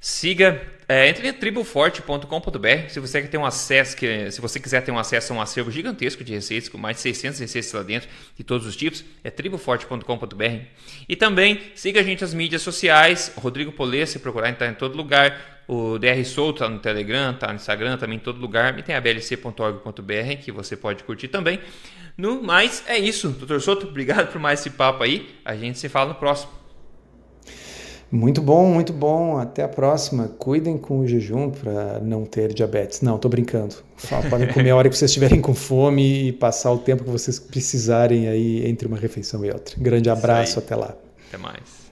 Siga, 0.07 0.61
é, 0.87 1.09
entre 1.09 1.27
em 1.27 1.33
triboforte.com.br 1.33 2.89
se 2.91 3.01
você 3.01 3.23
quer 3.23 3.29
ter 3.29 3.39
um 3.39 3.47
acesso, 3.47 3.97
que, 3.97 4.31
se 4.31 4.39
você 4.39 4.61
quiser 4.61 4.83
ter 4.83 4.93
um 4.93 4.99
acesso 4.99 5.33
a 5.33 5.37
um 5.37 5.41
acervo 5.41 5.71
gigantesco 5.71 6.23
de 6.23 6.35
receitas, 6.35 6.69
com 6.69 6.77
mais 6.77 6.97
de 6.97 7.03
600 7.05 7.41
receitas 7.41 7.73
lá 7.73 7.83
dentro, 7.83 8.11
de 8.37 8.45
todos 8.45 8.67
os 8.67 8.77
tipos, 8.77 9.03
é 9.25 9.31
triboforte.com.br. 9.31 10.61
E 11.09 11.17
também 11.17 11.59
siga 11.75 12.01
a 12.01 12.03
gente 12.03 12.21
nas 12.21 12.35
mídias 12.35 12.61
sociais, 12.61 13.33
Rodrigo 13.35 13.73
Polê, 13.73 14.05
se 14.05 14.19
procurar, 14.19 14.51
está 14.51 14.67
em 14.67 14.75
todo 14.75 14.95
lugar. 14.95 15.65
O 15.67 15.99
DR 15.99 16.23
Souto 16.27 16.63
está 16.63 16.69
no 16.69 16.81
Telegram, 16.81 17.31
está 17.31 17.49
no 17.49 17.55
Instagram, 17.55 17.97
também 17.97 18.17
em 18.17 18.21
todo 18.21 18.39
lugar. 18.39 18.79
E 18.79 18.83
tem 18.83 18.95
a 18.95 19.01
blc.org.br 19.01 20.37
que 20.43 20.53
você 20.53 20.77
pode 20.77 21.03
curtir 21.05 21.29
também. 21.29 21.59
No 22.15 22.43
mais, 22.43 22.85
é 22.87 22.99
isso. 22.99 23.31
Doutor 23.31 23.59
Souto, 23.63 23.87
obrigado 23.87 24.31
por 24.31 24.39
mais 24.39 24.61
esse 24.61 24.69
papo 24.69 25.03
aí. 25.03 25.35
A 25.43 25.57
gente 25.57 25.79
se 25.79 25.89
fala 25.89 26.11
no 26.11 26.17
próximo. 26.17 26.64
Muito 28.11 28.41
bom, 28.41 28.67
muito 28.67 28.93
bom. 28.93 29.39
Até 29.39 29.63
a 29.63 29.69
próxima. 29.69 30.29
Cuidem 30.39 30.79
com 30.79 31.01
o 31.01 31.07
jejum 31.07 31.51
para 31.51 32.01
não 32.01 32.25
ter 32.25 32.53
diabetes. 32.53 33.01
Não, 33.01 33.17
estou 33.17 33.31
brincando. 33.31 33.77
Podem 34.31 34.53
comer 34.53 34.71
a 34.71 34.77
hora 34.77 34.89
que 34.89 34.97
vocês 34.97 35.11
estiverem 35.11 35.41
com 35.41 35.55
fome 35.55 36.29
e 36.29 36.33
passar 36.33 36.73
o 36.73 36.79
tempo 36.79 37.05
que 37.05 37.11
vocês 37.11 37.39
precisarem 37.39 38.29
aí 38.29 38.67
entre 38.67 38.87
uma 38.87 38.97
refeição 38.97 39.45
e 39.45 39.51
outra. 39.51 39.75
Grande 39.79 40.09
abraço, 40.09 40.59
até 40.59 40.77
lá. 40.77 40.95
Até 41.29 41.39
mais. 41.39 41.84